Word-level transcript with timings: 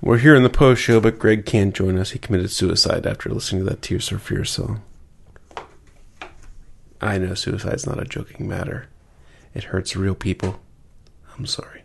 We're 0.00 0.18
here 0.18 0.34
in 0.34 0.42
the 0.42 0.50
post 0.50 0.82
show, 0.82 1.00
but 1.00 1.18
Greg 1.18 1.46
can't 1.46 1.74
join 1.74 1.98
us. 1.98 2.10
He 2.10 2.18
committed 2.18 2.50
suicide 2.50 3.06
after 3.06 3.30
listening 3.30 3.64
to 3.64 3.70
that 3.70 3.82
Tears 3.82 4.08
for 4.08 4.18
Fears 4.18 4.50
song. 4.50 4.82
I 7.00 7.18
know 7.18 7.34
suicide's 7.34 7.86
not 7.86 8.00
a 8.00 8.04
joking 8.04 8.46
matter. 8.46 8.88
It 9.54 9.64
hurts 9.64 9.96
real 9.96 10.14
people. 10.14 10.60
I'm 11.36 11.46
sorry. 11.46 11.82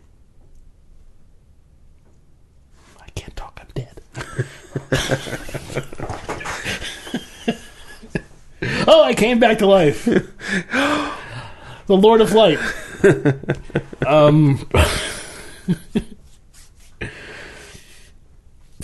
I 3.00 3.08
can't 3.14 3.34
talk. 3.34 3.58
I'm 3.60 3.68
dead. 3.74 4.02
oh, 8.86 9.02
I 9.02 9.14
came 9.14 9.38
back 9.38 9.58
to 9.58 9.66
life. 9.66 10.04
the 11.86 11.96
Lord 11.96 12.20
of 12.20 12.32
Light. 12.32 12.58
um. 14.06 14.68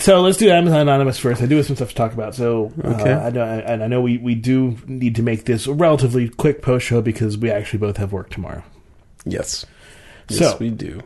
So 0.09 0.21
let's 0.21 0.37
do 0.39 0.49
Amazon 0.49 0.81
Anonymous 0.81 1.19
first. 1.19 1.39
I 1.39 1.45
do 1.45 1.57
have 1.57 1.67
some 1.67 1.75
stuff 1.75 1.89
to 1.89 1.93
talk 1.95 2.13
about. 2.13 2.33
So, 2.33 2.71
Okay. 2.83 3.11
uh, 3.13 3.27
I 3.27 3.29
know, 3.29 3.43
and 3.43 3.83
I 3.83 3.85
know 3.85 4.01
we, 4.01 4.17
we 4.17 4.33
do 4.33 4.75
need 4.87 5.13
to 5.17 5.21
make 5.21 5.45
this 5.45 5.67
a 5.67 5.73
relatively 5.73 6.29
quick 6.29 6.63
post 6.63 6.87
show 6.87 6.99
because 6.99 7.37
we 7.37 7.51
actually 7.51 7.77
both 7.77 7.97
have 7.97 8.11
work 8.11 8.31
tomorrow. 8.31 8.63
Yes. 9.23 9.67
Yes, 10.27 10.39
So- 10.39 10.57
we 10.59 10.71
do. 10.71 11.01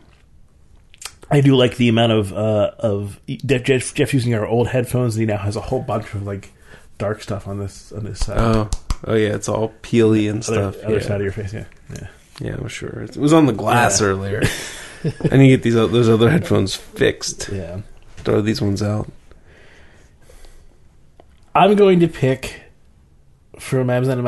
I 1.29 1.41
do 1.41 1.53
like 1.57 1.75
the 1.75 1.89
amount 1.89 2.13
of 2.13 2.31
uh, 2.31 2.71
of 2.79 3.19
Jeff, 3.27 3.63
Jeff, 3.63 3.93
Jeff 3.93 4.13
using 4.13 4.35
our 4.35 4.45
old 4.47 4.69
headphones. 4.69 5.15
And 5.17 5.21
he 5.21 5.25
now 5.25 5.39
has 5.39 5.57
a 5.57 5.61
whole 5.61 5.81
bunch 5.81 6.13
of 6.13 6.23
like 6.23 6.53
dark 6.97 7.21
stuff 7.21 7.45
on 7.45 7.59
this 7.59 7.91
on 7.91 8.05
this 8.05 8.19
side, 8.21 8.37
Oh, 8.39 8.69
oh 9.05 9.15
yeah, 9.15 9.35
it's 9.35 9.49
all 9.49 9.73
peely 9.81 10.29
and 10.29 10.37
other, 10.47 10.71
stuff. 10.71 10.83
other 10.85 10.95
yeah. 10.99 11.01
side 11.01 11.15
of 11.15 11.23
your 11.23 11.31
face. 11.33 11.51
Yeah, 11.53 11.65
yeah. 11.93 12.07
yeah, 12.39 12.55
I'm 12.55 12.69
sure. 12.69 13.01
It 13.01 13.17
was 13.17 13.33
on 13.33 13.47
the 13.47 13.51
glass 13.53 13.99
Yeah. 13.99 14.07
earlier. 14.07 14.43
I 15.29 15.35
need 15.35 15.47
to 15.49 15.57
get 15.57 15.63
these 15.63 15.73
those 15.73 16.07
other 16.07 16.29
headphones 16.29 16.73
fixed. 16.75 17.49
yeah. 17.51 17.81
Throw 18.23 18.41
these 18.41 18.61
ones 18.61 18.81
out. 18.81 19.09
I'm 21.55 21.75
going 21.75 21.99
to 21.99 22.07
pick 22.07 22.61
from 23.59 23.89
Amazon 23.89 24.25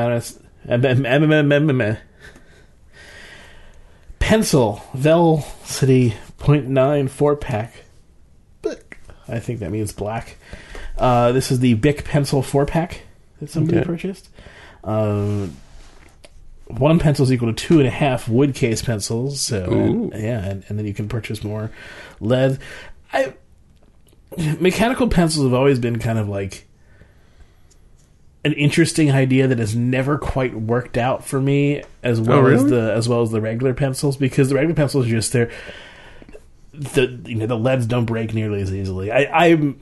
Anonymous 0.66 1.98
pencil 4.20 4.82
Velocity 4.94 6.14
0.9 6.40 7.10
four 7.10 7.36
pack. 7.36 7.84
I 9.28 9.40
think 9.40 9.60
that 9.62 9.72
means 9.72 9.92
black. 9.92 10.38
Uh, 10.98 11.32
this 11.32 11.52
is 11.52 11.60
the 11.60 11.74
Bic 11.74 12.04
pencil 12.06 12.44
four 12.44 12.66
pack 12.68 13.02
that 13.40 13.50
somebody 13.50 13.78
Okay. 13.80 13.86
purchased. 13.86 14.30
Um, 14.84 15.58
one 16.68 17.00
pencil 17.00 17.24
is 17.24 17.34
equal 17.34 17.52
to 17.52 17.54
two 17.68 17.80
and 17.80 17.88
a 17.88 17.92
half 17.92 18.28
wood 18.30 18.54
case 18.54 18.84
pencils. 18.84 19.42
So 19.42 19.72
Ooh. 19.72 20.12
yeah, 20.14 20.46
and, 20.46 20.64
and 20.68 20.78
then 20.78 20.86
you 20.86 20.94
can 20.94 21.08
purchase 21.10 21.44
more 21.44 21.72
lead. 22.20 22.60
I 23.12 23.34
mechanical 24.60 25.08
pencils 25.08 25.46
have 25.46 25.54
always 25.54 25.80
been 25.80 26.00
kind 26.00 26.20
of 26.20 26.28
like 26.28 26.68
an 28.44 28.54
interesting 28.54 29.12
idea 29.12 29.48
that 29.48 29.58
has 29.58 29.76
never 29.76 30.18
quite 30.18 30.54
worked 30.54 30.98
out 30.98 31.26
for 31.26 31.42
me 31.42 31.84
as 32.04 32.20
oh, 32.20 32.24
well 32.24 32.48
as 32.48 32.64
really? 32.64 32.70
the 32.70 32.94
as 32.94 33.10
well 33.10 33.22
as 33.22 33.32
the 33.32 33.42
regular 33.42 33.74
pencils 33.74 34.18
because 34.18 34.50
the 34.50 34.56
regular 34.56 34.76
pencils 34.76 35.08
are 35.08 35.10
just 35.10 35.34
they're 35.34 35.52
the 36.74 37.20
you 37.26 37.36
know 37.36 37.48
the 37.48 37.58
leads 37.58 37.86
don't 37.86 38.06
break 38.06 38.34
nearly 38.34 38.62
as 38.62 38.74
easily. 38.74 39.12
I, 39.12 39.48
I'm 39.48 39.82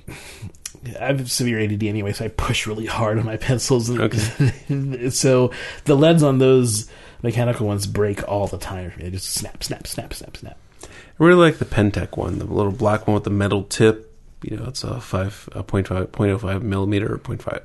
I 0.99 1.07
have 1.07 1.31
severe 1.31 1.59
ADD 1.59 1.83
anyway, 1.83 2.13
so 2.13 2.25
I 2.25 2.27
push 2.29 2.67
really 2.67 2.85
hard 2.85 3.17
on 3.17 3.25
my 3.25 3.37
pencils. 3.37 3.89
Okay. 3.99 5.09
so 5.09 5.51
the 5.85 5.95
leads 5.95 6.23
on 6.23 6.39
those 6.39 6.89
mechanical 7.21 7.67
ones 7.67 7.87
break 7.87 8.27
all 8.27 8.47
the 8.47 8.57
time. 8.57 8.93
They 8.97 9.09
just 9.09 9.31
snap, 9.31 9.63
snap, 9.63 9.87
snap, 9.87 10.13
snap, 10.13 10.37
snap. 10.37 10.57
I 10.83 10.87
really 11.23 11.39
like 11.39 11.57
the 11.57 11.65
Pentec 11.65 12.17
one, 12.17 12.39
the 12.39 12.45
little 12.45 12.71
black 12.71 13.07
one 13.07 13.15
with 13.15 13.23
the 13.23 13.29
metal 13.29 13.63
tip. 13.63 14.12
You 14.43 14.57
know, 14.57 14.65
it's 14.65 14.83
a 14.83 14.99
five, 14.99 15.49
a 15.53 15.63
0.5, 15.63 16.07
0.05 16.07 16.61
millimeter 16.61 17.13
or 17.13 17.17
0.5, 17.17 17.61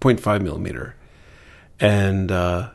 0.5 0.00 0.40
millimeter, 0.42 0.96
and 1.80 2.30
uh, 2.32 2.70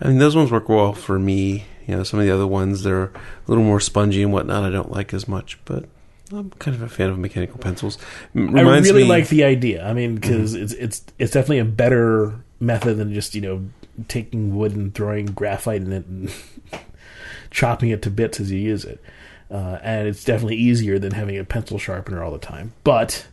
I 0.00 0.08
mean 0.08 0.18
those 0.18 0.36
ones 0.36 0.50
work 0.50 0.68
well 0.68 0.92
for 0.92 1.18
me. 1.18 1.64
You 1.86 1.96
know, 1.96 2.02
some 2.04 2.20
of 2.20 2.26
the 2.26 2.32
other 2.32 2.46
ones 2.46 2.82
they're 2.84 3.04
a 3.04 3.10
little 3.48 3.64
more 3.64 3.80
spongy 3.80 4.22
and 4.22 4.32
whatnot. 4.32 4.64
I 4.64 4.70
don't 4.70 4.92
like 4.92 5.12
as 5.12 5.26
much, 5.26 5.58
but 5.64 5.86
I'm 6.32 6.50
kind 6.50 6.76
of 6.76 6.82
a 6.82 6.88
fan 6.88 7.10
of 7.10 7.18
mechanical 7.18 7.58
pencils. 7.58 7.98
M- 8.34 8.56
I 8.56 8.60
Reminds 8.60 8.88
really 8.88 9.02
me, 9.02 9.08
like 9.08 9.28
the 9.28 9.44
idea. 9.44 9.84
I 9.84 9.92
mean, 9.92 10.14
because 10.14 10.54
it's 10.54 10.72
it's 10.74 11.04
it's 11.18 11.32
definitely 11.32 11.58
a 11.58 11.64
better 11.64 12.44
method 12.60 12.98
than 12.98 13.12
just 13.12 13.34
you 13.34 13.40
know 13.40 13.68
taking 14.08 14.54
wood 14.56 14.76
and 14.76 14.94
throwing 14.94 15.26
graphite 15.26 15.82
in 15.82 15.92
it 15.92 16.06
and 16.06 16.32
chopping 17.50 17.90
it 17.90 18.02
to 18.02 18.10
bits 18.10 18.38
as 18.40 18.52
you 18.52 18.58
use 18.58 18.84
it. 18.84 19.02
Uh, 19.50 19.78
and 19.82 20.06
it's 20.06 20.22
definitely 20.22 20.56
easier 20.56 20.98
than 20.98 21.12
having 21.12 21.36
a 21.38 21.44
pencil 21.44 21.78
sharpener 21.78 22.22
all 22.22 22.30
the 22.30 22.38
time. 22.38 22.72
But 22.84 23.26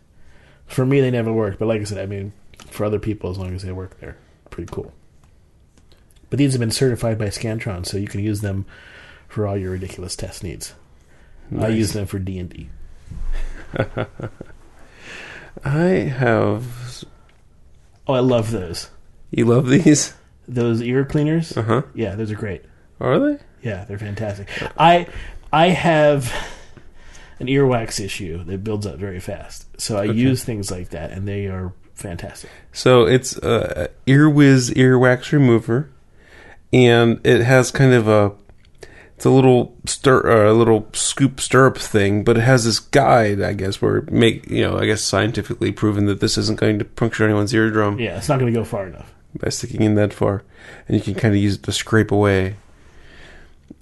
for 0.66 0.86
me, 0.86 1.00
they 1.00 1.12
never 1.12 1.32
work. 1.32 1.60
But 1.60 1.68
like 1.68 1.82
I 1.82 1.84
said, 1.84 2.00
I 2.00 2.08
mean, 2.08 2.34
for 2.70 2.86
other 2.86 3.00
people, 3.00 3.30
as 3.30 3.38
long 3.38 3.54
as 3.54 3.62
they 3.62 3.72
work, 3.72 4.00
they're 4.00 4.18
pretty 4.50 4.72
cool. 4.72 4.94
But 6.30 6.40
these 6.40 6.54
have 6.54 6.60
been 6.60 6.72
certified 6.72 7.18
by 7.18 7.28
Scantron, 7.28 7.86
so 7.86 7.98
you 7.98 8.08
can 8.08 8.22
use 8.22 8.42
them 8.42 8.66
for 9.28 9.48
all 9.48 9.58
your 9.58 9.72
ridiculous 9.72 10.16
test 10.16 10.44
needs. 10.44 10.74
I 11.58 11.70
use 11.70 11.94
them 11.94 12.06
for 12.08 12.20
D 12.20 12.40
and 12.40 12.50
D. 12.50 12.70
I 15.64 15.80
have. 15.80 17.06
Oh, 18.06 18.14
I 18.14 18.20
love 18.20 18.52
those. 18.52 18.90
You 19.32 19.46
love 19.46 19.68
these? 19.68 20.14
Those 20.48 20.82
ear 20.82 21.06
cleaners. 21.06 21.56
Uh 21.56 21.62
huh. 21.62 21.82
Yeah, 21.94 22.16
those 22.16 22.32
are 22.32 22.36
great. 22.36 22.64
Are 23.00 23.20
they? 23.20 23.40
Yeah, 23.62 23.86
they're 23.86 24.00
fantastic. 24.00 24.50
I 24.78 25.08
I 25.52 25.68
have 25.70 26.34
an 27.40 27.48
earwax 27.48 28.04
issue 28.04 28.44
that 28.44 28.64
builds 28.64 28.86
up 28.86 28.98
very 28.98 29.20
fast, 29.20 29.66
so 29.80 29.98
I 29.98 30.08
Okay. 30.08 30.14
use 30.18 30.44
things 30.44 30.72
like 30.72 30.90
that, 30.90 31.12
and 31.12 31.28
they 31.28 31.46
are 31.48 31.74
fantastic. 31.94 32.50
So 32.74 33.06
it's 33.06 33.38
a 33.38 33.90
Earwiz 34.08 34.74
earwax 34.76 35.32
remover, 35.32 35.90
and 36.74 37.20
it 37.26 37.42
has 37.44 37.72
kind 37.72 37.94
of 37.94 38.08
a 38.08 38.32
it's 39.16 39.26
a 39.26 39.30
little 39.32 39.76
stir 39.86 40.48
uh, 40.48 40.52
a 40.52 40.54
little 40.54 40.88
scoop 40.94 41.40
stirrup 41.42 41.78
thing, 41.78 42.24
but 42.24 42.38
it 42.38 42.42
has 42.42 42.66
this 42.66 42.80
guide, 42.80 43.42
I 43.42 43.54
guess, 43.54 43.82
where 43.82 43.98
it 43.98 44.12
make 44.12 44.48
you 44.50 44.62
know 44.62 44.78
I 44.78 44.86
guess 44.86 45.02
scientifically 45.04 45.72
proven 45.72 46.06
that 46.08 46.20
this 46.20 46.38
isn't 46.38 46.60
going 46.60 46.78
to 46.80 46.86
puncture 46.86 47.24
anyone's 47.24 47.54
eardrum 47.54 48.00
Yeah, 48.00 48.18
it's 48.18 48.30
not 48.30 48.40
going 48.40 48.52
to 48.54 48.60
go 48.60 48.64
far 48.66 48.88
enough. 48.88 49.12
by 49.40 49.50
sticking 49.50 49.82
in 49.82 49.96
that 49.96 50.14
far, 50.14 50.44
and 50.88 50.98
you 50.98 51.02
can 51.04 51.16
kind 51.16 51.34
of 51.36 51.42
use 51.42 51.56
it 51.56 51.64
to 51.64 51.72
scrape 51.72 52.12
away. 52.12 52.58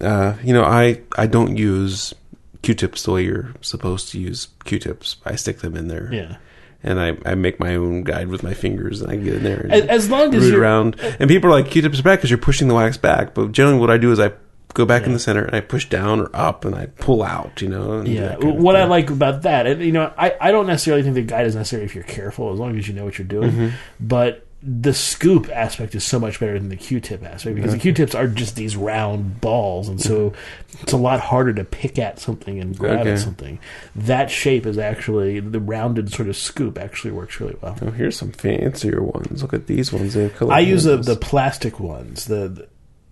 Uh, 0.02 0.36
you 0.44 0.54
know, 0.54 0.64
I 0.64 1.02
I 1.18 1.28
don't 1.28 1.58
use 1.58 2.14
Q-tips 2.62 3.04
the 3.04 3.12
way 3.12 3.24
you're 3.24 3.54
supposed 3.62 4.10
to 4.10 4.20
use 4.20 4.50
Q-tips. 4.66 5.18
I 5.26 5.36
stick 5.36 5.60
them 5.60 5.76
in 5.76 5.88
there 5.88 6.10
Yeah, 6.12 6.38
and 6.84 7.00
I, 7.00 7.18
I 7.26 7.36
make 7.36 7.60
my 7.60 7.76
own 7.76 8.04
guide 8.04 8.28
with 8.28 8.44
my 8.44 8.54
fingers, 8.54 9.02
and 9.02 9.12
I 9.12 9.16
get 9.16 9.36
in 9.36 9.44
there 9.44 9.62
and 9.62 9.74
as, 9.74 9.86
as 9.86 10.10
long 10.10 10.34
as 10.36 10.44
root 10.44 10.52
you're 10.52 10.62
around. 10.62 11.00
And 11.20 11.30
people 11.30 11.50
are 11.50 11.54
like, 11.54 11.72
Q-tips 11.72 12.00
are 12.00 12.04
back 12.04 12.20
because 12.20 12.30
you're 12.30 12.38
pushing 12.38 12.68
the 12.68 12.76
wax 12.76 12.98
back. 12.98 13.34
But 13.34 13.52
generally, 13.52 13.80
what 13.80 13.90
I 13.90 13.98
do 13.98 14.12
is 14.12 14.20
I 14.20 14.34
go 14.74 14.86
back 14.86 15.06
in 15.06 15.14
the 15.14 15.20
center 15.20 15.46
and 15.46 15.56
I 15.56 15.62
push 15.62 15.88
down 15.88 16.20
or 16.20 16.30
up 16.34 16.66
and 16.66 16.76
I 16.76 16.88
pull 16.88 17.24
out. 17.24 17.62
You 17.62 17.70
know. 17.70 18.02
Yeah, 18.02 18.36
what 18.38 18.76
I 18.76 18.84
like 18.84 19.10
about 19.10 19.44
that, 19.44 19.66
and 19.66 19.82
you 19.82 19.92
know, 19.92 20.14
I, 20.18 20.36
I 20.40 20.52
don't 20.52 20.68
necessarily 20.68 21.02
think 21.04 21.16
the 21.16 21.22
guide 21.22 21.48
is 21.48 21.56
necessary 21.56 21.86
if 21.86 21.96
you're 21.96 22.04
careful, 22.04 22.52
as 22.52 22.60
long 22.60 22.78
as 22.78 22.88
you 22.88 22.94
know 22.94 23.06
what 23.06 23.18
you're 23.18 23.28
doing. 23.28 23.52
Mm-hmm. 23.52 23.76
But 24.00 24.45
the 24.68 24.94
scoop 24.96 25.48
aspect 25.54 25.94
is 25.94 26.04
so 26.04 26.18
much 26.20 26.40
better 26.40 26.58
than 26.58 26.70
the 26.70 26.76
Q-tip 26.76 27.24
aspect 27.24 27.56
because 27.56 27.72
the 27.74 27.78
Q-tips 27.78 28.16
are 28.16 28.28
just 28.28 28.56
these 28.56 28.76
round 28.76 29.40
balls, 29.40 29.88
and 29.88 30.02
so 30.02 30.34
it's 30.82 30.92
a 30.92 30.98
lot 30.98 31.20
harder 31.20 31.54
to 31.54 31.64
pick 31.64 32.00
at 32.00 32.18
something 32.20 32.60
and 32.60 32.76
grab 32.76 33.02
Okay. 33.02 33.12
at 33.14 33.20
something. 33.20 33.60
That 33.96 34.32
shape 34.32 34.66
is 34.66 34.80
actually 34.80 35.40
the 35.40 35.60
rounded 35.60 36.12
sort 36.12 36.30
of 36.30 36.36
scoop 36.36 36.80
actually 36.80 37.12
works 37.12 37.40
really 37.40 37.56
well. 37.62 37.78
Oh, 37.82 37.92
here's 37.92 38.18
some 38.18 38.32
fancier 38.32 39.04
ones. 39.04 39.44
Look 39.44 39.54
at 39.54 39.68
these 39.68 39.94
ones. 39.94 40.16
They 40.16 40.24
have 40.24 40.36
color 40.36 40.54
I 40.54 40.60
use 40.62 40.84
the, 40.86 40.98
the 40.98 41.16
plastic 41.16 41.80
ones. 41.80 42.26
The, 42.26 42.68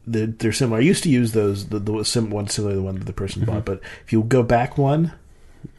the 0.08 0.26
they're 0.26 0.52
similar. 0.54 0.80
I 0.80 0.82
used 0.82 1.04
to 1.04 1.10
use 1.10 1.34
those 1.34 1.68
the, 1.70 1.78
the 1.78 2.04
sim, 2.04 2.32
one 2.32 2.48
similar 2.48 2.74
to 2.74 2.78
the 2.80 2.84
one 2.84 2.96
that 2.96 3.06
the 3.06 3.14
person 3.14 3.44
Mm-hmm. 3.44 3.52
bought. 3.52 3.66
But 3.66 3.80
if 4.06 4.12
you 4.12 4.24
go 4.24 4.42
back 4.42 4.78
one, 4.78 5.14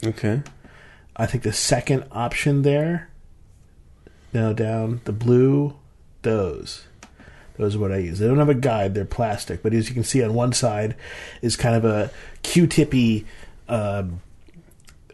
okay. 0.05 0.43
I 1.17 1.27
think 1.27 1.43
the 1.43 1.53
second 1.53 2.05
option 2.13 2.63
there, 2.63 3.11
no 4.35 4.53
down 4.53 5.01
the 5.05 5.13
blue, 5.13 5.75
those. 6.23 6.85
Those 7.57 7.77
are 7.77 7.79
what 7.79 7.93
I 7.93 7.99
use. 7.99 8.19
They 8.19 8.27
don't 8.27 8.39
have 8.39 8.49
a 8.49 8.55
guide; 8.55 8.95
they're 8.95 9.05
plastic. 9.05 9.63
But 9.63 9.73
as 9.75 9.89
you 9.89 9.95
can 9.95 10.03
see, 10.05 10.23
on 10.25 10.35
one 10.35 10.53
side 10.53 10.97
is 11.41 11.55
kind 11.57 11.77
of 11.77 11.85
a 11.85 12.11
Q-tippy, 12.43 13.27
um, 13.69 14.21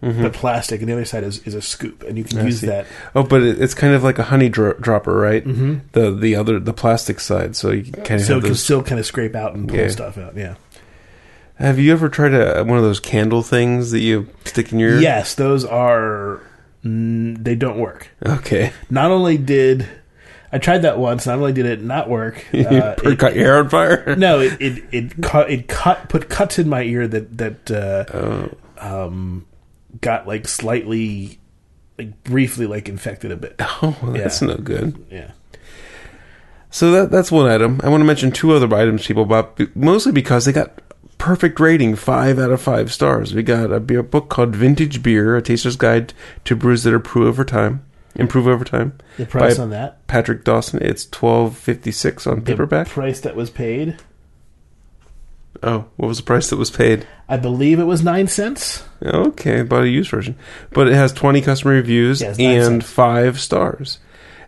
but 0.01 0.33
plastic, 0.33 0.81
and 0.81 0.89
the 0.89 0.95
other 0.95 1.05
side 1.05 1.23
is, 1.23 1.41
is 1.47 1.55
a 1.55 1.61
scoop, 1.61 2.03
and 2.05 2.17
you 2.17 2.25
can 2.25 2.39
Mm-hmm. 2.39 2.47
I 2.47 2.49
use 2.49 2.61
see. 2.61 2.67
that. 2.69 2.87
Oh, 3.15 3.23
but 3.23 3.43
it, 3.43 3.61
it's 3.61 3.75
kind 3.75 3.93
of 3.95 4.03
like 4.03 4.19
a 4.19 4.23
honey 4.23 4.49
dro- 4.49 4.73
dropper, 4.81 5.15
right? 5.15 5.45
Mm-hmm. 5.45 5.79
The 5.93 6.11
the 6.13 6.35
other 6.37 6.59
the 6.59 6.73
plastic 6.73 7.21
side, 7.21 7.57
so 7.57 7.71
you 7.73 7.83
can 7.83 7.93
kind 8.05 8.21
of 8.23 8.27
So 8.27 8.33
it 8.33 8.37
have 8.37 8.43
can 8.45 8.51
those. 8.53 8.63
still 8.63 8.83
kind 8.83 8.99
of 8.99 9.05
scrape 9.05 9.35
out 9.35 9.55
and 9.55 9.69
pull 9.69 9.77
Yeah. 9.79 9.89
stuff 9.89 10.17
out. 10.17 10.35
Yeah. 10.35 10.55
Have 11.57 11.79
you 11.79 11.93
ever 11.93 12.09
tried 12.09 12.33
a, 12.33 12.65
one 12.65 12.79
of 12.79 12.85
those 12.85 13.01
candle 13.01 13.43
things 13.43 13.91
that 13.91 14.01
you 14.01 14.29
stick 14.47 14.73
in 14.73 14.79
your? 14.79 14.99
Yes, 14.99 15.35
those 15.35 15.67
are. 15.67 16.41
Mm, 16.85 17.43
they 17.45 17.55
don't 17.55 17.79
work. 17.79 18.09
Okay. 18.25 18.73
Not 18.89 19.11
only 19.11 19.37
did 19.39 19.87
I 20.53 20.59
tried 20.59 20.79
that 20.79 20.99
once, 20.99 21.27
not 21.27 21.39
only 21.39 21.53
did 21.53 21.67
it 21.67 21.83
not 21.83 22.09
work, 22.09 22.45
uh, 22.55 22.95
it- 23.05 23.19
caught 23.19 23.35
your 23.37 23.45
hair 23.45 23.59
on 23.59 23.69
fire. 23.69 24.17
no, 24.17 24.41
it 24.41 24.61
it 24.61 24.85
it 24.93 25.23
cut 25.23 25.51
it 25.51 25.69
cut 25.69 26.09
put 26.09 26.29
cuts 26.29 26.59
in 26.59 26.69
my 26.69 26.83
ear 26.83 27.07
that 27.07 27.39
that 27.39 27.71
uh, 27.71 28.05
Oh. 28.17 28.51
um 28.79 29.47
got 30.01 30.27
like 30.27 30.49
slightly, 30.49 31.39
like 31.99 32.23
briefly, 32.25 32.67
like 32.67 32.89
infected 32.89 33.31
a 33.31 33.37
bit. 33.37 33.57
Oh, 33.61 33.97
well, 34.03 34.13
that's 34.13 34.41
Yeah. 34.41 34.49
no 34.49 34.57
good. 34.57 35.05
Yeah. 35.11 35.31
So 36.71 36.93
that 36.93 37.11
that's 37.11 37.31
one 37.33 37.51
item. 37.51 37.81
I 37.83 37.89
want 37.89 38.01
to 38.01 38.05
mention 38.07 38.31
two 38.33 38.53
other 38.53 38.73
items 38.75 39.07
people 39.07 39.25
bought, 39.25 39.61
mostly 39.77 40.13
because 40.13 40.45
they 40.47 40.53
got 40.53 40.81
perfect 41.21 41.61
rating, 41.61 41.95
five 41.95 42.39
out 42.41 42.51
of 42.51 42.61
five 42.61 42.93
stars. 42.93 43.33
We 43.35 43.45
got 43.45 43.71
a 43.73 43.79
beer 43.79 44.03
book 44.03 44.29
called 44.29 44.57
Vintage 44.57 45.03
Beer: 45.03 45.37
A 45.37 45.43
Taster's 45.43 45.77
Guide 45.77 46.13
to 46.45 46.57
Brews 46.57 46.83
That 46.83 46.95
Improve 46.95 47.29
Over 47.29 47.45
Time. 47.45 47.85
Improve 48.17 48.49
over 48.49 48.65
time. 48.65 48.95
The 49.19 49.25
price 49.25 49.61
on 49.61 49.71
that, 49.71 50.05
Patrick 50.09 50.43
Dawson. 50.43 50.83
It's 50.83 51.07
twelve 51.07 51.57
fifty 51.57 51.93
six 51.93 52.27
on 52.27 52.37
the 52.41 52.43
paperback. 52.43 52.89
price 52.89 53.21
that 53.21 53.37
was 53.37 53.51
paid, 53.51 53.99
Oh, 55.63 55.85
what 55.97 56.09
was 56.09 56.17
the 56.17 56.25
price 56.25 56.51
that 56.51 56.57
was 56.57 56.71
paid? 56.73 57.07
I 57.29 57.37
believe 57.37 57.79
it 57.79 57.85
was 57.85 58.03
nine 58.03 58.27
cents. 58.27 58.85
Okay, 59.03 59.63
bought 59.63 59.85
a 59.85 59.89
used 59.89 60.11
version, 60.11 60.37
but 60.73 60.89
it 60.89 60.95
has 60.95 61.13
twenty 61.13 61.41
customer 61.41 61.75
reviews 61.75 62.21
Yeah, 62.21 62.29
and 62.31 62.83
cents. 62.83 62.91
five 62.91 63.39
stars. 63.39 64.01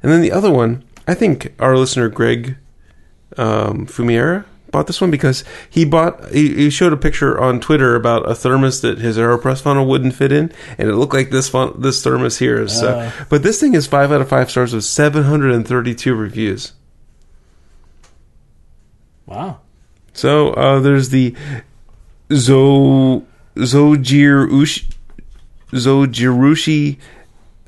And 0.02 0.10
then 0.10 0.22
the 0.22 0.32
other 0.32 0.50
one, 0.50 0.82
I 1.06 1.14
think 1.14 1.54
our 1.60 1.76
listener 1.76 2.08
Greg 2.08 2.56
um, 3.36 3.86
Fumiera 3.86 4.44
bought 4.72 4.88
this 4.88 5.00
one 5.00 5.10
because 5.12 5.44
he 5.70 5.84
bought 5.84 6.30
he, 6.32 6.54
he 6.54 6.70
showed 6.70 6.92
a 6.92 6.96
picture 6.96 7.38
on 7.40 7.60
Twitter 7.60 7.94
about 7.94 8.28
a 8.28 8.34
thermos 8.34 8.80
that 8.80 8.98
his 8.98 9.16
Aeropress 9.18 9.60
funnel 9.62 9.86
wouldn't 9.86 10.14
fit 10.16 10.32
in, 10.32 10.50
and 10.78 10.88
it 10.88 10.96
looked 10.96 11.14
like 11.14 11.30
this 11.30 11.48
fun, 11.48 11.80
this 11.80 12.02
thermos 12.02 12.38
here 12.38 12.60
is. 12.60 12.82
Uh, 12.82 13.12
Oh. 13.20 13.26
but 13.30 13.42
this 13.44 13.60
thing 13.60 13.74
is 13.74 13.86
five 13.86 14.10
out 14.10 14.20
of 14.20 14.28
five 14.28 14.50
stars 14.50 14.74
with 14.74 14.84
seven 14.84 15.22
hundred 15.24 15.52
and 15.54 15.68
thirty 15.68 15.94
two 15.94 16.14
reviews. 16.14 16.72
Wow. 19.26 19.60
So 20.12 20.50
uh, 20.54 20.80
there's 20.80 21.10
the 21.10 21.34
Zo 22.32 23.24
Zojirushi 23.56 24.92
Zojirushi 25.72 26.98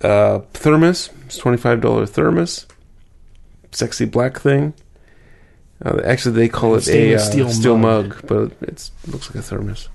uh, 0.03 0.39
thermos. 0.53 1.11
It's 1.27 1.37
twenty 1.39 1.59
five 1.59 1.81
dollar 1.81 2.07
thermos. 2.07 2.67
Sexy 3.73 4.05
black 4.05 4.39
thing. 4.39 4.75
Uh, 5.85 6.01
actually, 6.05 6.35
they 6.35 6.49
call 6.49 6.75
it 6.77 6.89
a 6.89 7.15
uh, 7.15 7.19
steel, 7.19 7.51
steel 7.51 7.77
mug. 7.77 8.09
mug. 8.09 8.27
but 8.27 8.69
it 8.69 8.91
looks 9.07 9.29
like 9.29 9.37
a 9.37 9.43
thermos. 9.43 9.89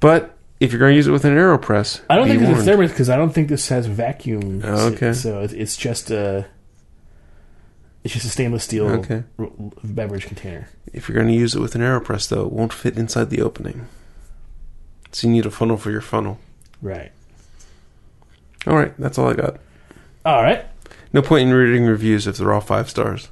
But 0.00 0.36
if 0.60 0.72
you're 0.72 0.80
going 0.80 0.92
to 0.92 0.96
use 0.96 1.06
it 1.06 1.12
with 1.12 1.24
an 1.24 1.36
Aeropress, 1.36 2.00
I 2.10 2.16
don't 2.16 2.26
think 2.26 2.42
it's 2.42 2.60
a 2.60 2.62
thermos 2.64 2.90
because 2.90 3.08
I 3.08 3.16
don't 3.16 3.30
think 3.30 3.48
this 3.48 3.68
has 3.68 3.86
vacuum. 3.86 4.62
Oh, 4.64 4.88
okay. 4.88 5.12
So 5.12 5.40
it's 5.42 5.76
just 5.76 6.10
a. 6.10 6.46
It's 8.02 8.12
just 8.12 8.26
a 8.26 8.30
stainless 8.30 8.64
steel 8.64 8.86
Okay. 8.86 9.24
beverage 9.82 10.26
container. 10.26 10.68
If 10.92 11.08
you're 11.08 11.16
going 11.16 11.28
to 11.28 11.34
use 11.34 11.54
it 11.54 11.60
with 11.60 11.74
an 11.74 11.80
Aeropress, 11.80 12.28
though, 12.28 12.44
it 12.44 12.52
won't 12.52 12.72
fit 12.72 12.98
inside 12.98 13.30
the 13.30 13.40
opening. 13.40 13.86
So 15.10 15.26
you 15.26 15.32
need 15.32 15.46
a 15.46 15.50
funnel 15.50 15.78
for 15.78 15.90
your 15.90 16.02
funnel. 16.02 16.38
Right. 16.82 17.12
All 18.66 18.76
right, 18.76 18.92
that's 18.98 19.16
all 19.16 19.30
I 19.30 19.34
got. 19.34 19.56
All 20.26 20.42
right. 20.42 20.66
No 21.14 21.22
point 21.22 21.48
in 21.48 21.54
reading 21.54 21.86
reviews 21.86 22.26
if 22.26 22.36
they're 22.36 22.52
all 22.52 22.60
five 22.60 22.90
stars. 22.90 23.28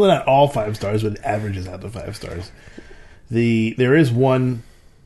Well, 0.00 0.08
not 0.08 0.26
all 0.26 0.48
five 0.48 0.76
stars, 0.76 1.02
but 1.02 1.22
averages 1.22 1.68
out 1.68 1.82
to 1.82 1.90
five 1.90 2.16
stars. 2.16 2.50
The 3.30 3.74
there 3.76 3.94
is 3.94 4.10
one. 4.10 4.62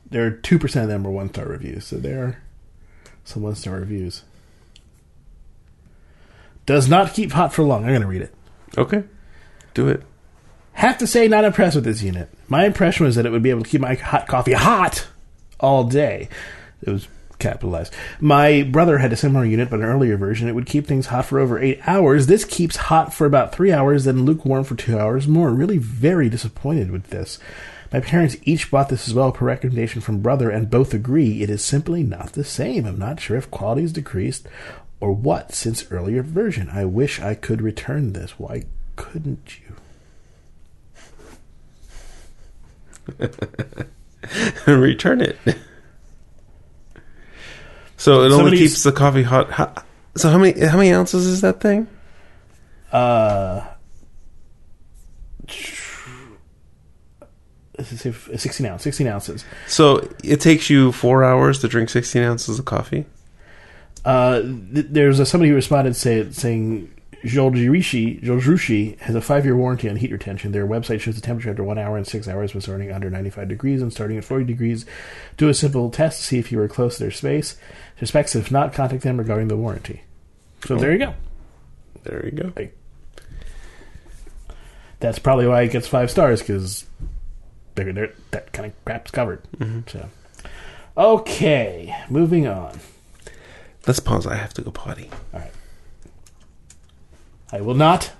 There 0.09 0.25
are 0.25 0.31
two 0.31 0.57
percent 0.57 0.83
of 0.83 0.89
them 0.89 1.05
are 1.05 1.11
one 1.11 1.27
star 1.27 1.45
reviews, 1.45 1.85
so 1.85 1.97
there 1.97 2.23
are 2.23 2.37
some 3.25 3.43
one 3.43 3.55
star 3.55 3.75
reviews. 3.75 4.23
Does 6.65 6.87
not 6.87 7.13
keep 7.13 7.33
hot 7.33 7.53
for 7.53 7.63
long. 7.63 7.83
I'm 7.83 7.89
going 7.89 8.03
to 8.03 8.07
read 8.07 8.21
it. 8.21 8.33
Okay, 8.77 9.03
do 9.73 9.89
it. 9.89 10.01
Have 10.71 10.97
to 10.99 11.07
say, 11.07 11.27
not 11.27 11.43
impressed 11.43 11.75
with 11.75 11.83
this 11.83 12.01
unit. 12.01 12.29
My 12.47 12.65
impression 12.65 13.05
was 13.05 13.15
that 13.15 13.25
it 13.25 13.33
would 13.33 13.43
be 13.43 13.49
able 13.49 13.63
to 13.63 13.69
keep 13.69 13.81
my 13.81 13.95
hot 13.95 14.29
coffee 14.29 14.53
hot 14.53 15.07
all 15.59 15.83
day. 15.83 16.29
It 16.81 16.89
was 16.89 17.09
capitalized. 17.39 17.93
My 18.19 18.63
brother 18.63 18.97
had 18.99 19.13
a 19.13 19.17
similar 19.17 19.45
unit, 19.45 19.69
but 19.69 19.79
an 19.79 19.85
earlier 19.85 20.17
version. 20.17 20.47
It 20.47 20.55
would 20.55 20.65
keep 20.65 20.87
things 20.87 21.07
hot 21.07 21.25
for 21.25 21.39
over 21.39 21.59
eight 21.59 21.79
hours. 21.85 22.27
This 22.27 22.45
keeps 22.45 22.75
hot 22.75 23.13
for 23.13 23.25
about 23.25 23.53
three 23.53 23.71
hours, 23.71 24.05
then 24.05 24.25
lukewarm 24.25 24.63
for 24.63 24.75
two 24.75 24.97
hours 24.97 25.27
more. 25.27 25.51
Really 25.51 25.77
very 25.77 26.29
disappointed 26.29 26.91
with 26.91 27.09
this. 27.09 27.39
My 27.91 27.99
parents 27.99 28.35
each 28.43 28.71
bought 28.71 28.89
this 28.89 29.07
as 29.07 29.13
well 29.13 29.31
per 29.31 29.45
recommendation 29.45 30.01
from 30.01 30.21
brother, 30.21 30.49
and 30.49 30.69
both 30.69 30.93
agree 30.93 31.41
it 31.41 31.49
is 31.49 31.63
simply 31.63 32.03
not 32.03 32.33
the 32.33 32.43
same. 32.43 32.85
I'm 32.85 32.99
not 32.99 33.19
sure 33.19 33.37
if 33.37 33.51
quality 33.51 33.83
has 33.83 33.93
decreased 33.93 34.47
or 34.99 35.13
what 35.13 35.53
since 35.53 35.89
earlier 35.91 36.23
version. 36.23 36.69
I 36.69 36.85
wish 36.85 37.21
I 37.21 37.35
could 37.35 37.61
return 37.61 38.13
this. 38.13 38.39
Why 38.39 38.63
couldn't 38.95 39.59
you? 39.59 39.75
Return 44.67 45.21
it. 45.21 45.37
So 48.05 48.21
it 48.21 48.31
only 48.31 48.55
keeps 48.55 48.83
the 48.83 48.91
coffee 48.91 49.23
hot. 49.23 49.49
How, 49.49 49.73
so 50.15 50.29
how 50.29 50.37
many 50.37 50.63
how 50.63 50.77
many 50.77 50.93
ounces 50.93 51.25
is 51.25 51.41
that 51.41 51.59
thing? 51.59 51.87
Uh, 52.91 53.65
this 55.47 55.81
is 57.91 58.05
if- 58.05 58.29
16 58.39 58.63
ounce, 58.67 58.83
16 58.83 59.07
ounces. 59.07 59.43
So 59.65 60.07
it 60.23 60.39
takes 60.39 60.69
you 60.69 60.91
four 60.91 61.23
hours 61.23 61.61
to 61.61 61.67
drink 61.67 61.89
sixteen 61.89 62.21
ounces 62.21 62.59
of 62.59 62.65
coffee. 62.65 63.07
Uh, 64.05 64.41
th- 64.41 64.85
there's 64.91 65.19
a, 65.19 65.25
somebody 65.25 65.49
who 65.49 65.55
responded 65.55 65.95
say, 65.95 66.29
saying 66.29 66.93
Zojirushi 67.25 68.21
Zojirushi 68.23 68.99
has 68.99 69.15
a 69.15 69.21
five 69.21 69.45
year 69.45 69.55
warranty 69.55 69.89
on 69.89 69.95
heat 69.95 70.11
retention. 70.11 70.51
Their 70.51 70.67
website 70.67 71.01
shows 71.01 71.15
the 71.15 71.21
temperature 71.21 71.49
after 71.49 71.63
one 71.63 71.79
hour 71.79 71.97
and 71.97 72.05
six 72.05 72.27
hours 72.27 72.53
was 72.53 72.65
starting 72.65 72.91
under 72.91 73.09
95 73.09 73.49
degrees 73.49 73.81
and 73.81 73.91
starting 73.91 74.17
at 74.17 74.23
40 74.23 74.45
degrees. 74.45 74.85
Do 75.35 75.49
a 75.49 75.53
simple 75.53 75.89
test 75.89 76.19
to 76.19 76.25
see 76.25 76.37
if 76.37 76.51
you 76.51 76.59
were 76.59 76.67
close 76.67 76.97
to 76.97 77.03
their 77.03 77.11
space. 77.11 77.57
Suspects 77.99 78.35
if 78.35 78.51
not, 78.51 78.73
contact 78.73 79.01
them 79.01 79.17
regarding 79.17 79.47
the 79.47 79.57
warranty. 79.57 80.03
So 80.65 80.75
oh. 80.75 80.77
there 80.77 80.91
you 80.91 80.99
go. 80.99 81.13
There 82.03 82.25
you 82.25 82.31
go. 82.31 82.53
That's 84.99 85.17
probably 85.19 85.47
why 85.47 85.63
it 85.63 85.71
gets 85.71 85.87
five 85.87 86.11
stars 86.11 86.41
because 86.41 86.85
that 87.75 88.53
kind 88.53 88.67
of 88.67 88.85
crap's 88.85 89.11
covered. 89.11 89.41
Mm-hmm. 89.57 89.81
So, 89.87 90.09
okay, 90.95 91.95
moving 92.09 92.47
on. 92.47 92.79
Let's 93.87 93.99
pause. 93.99 94.27
I 94.27 94.35
have 94.35 94.53
to 94.55 94.61
go 94.61 94.71
potty. 94.71 95.09
I 97.51 97.61
will 97.61 97.75
not. 97.75 98.11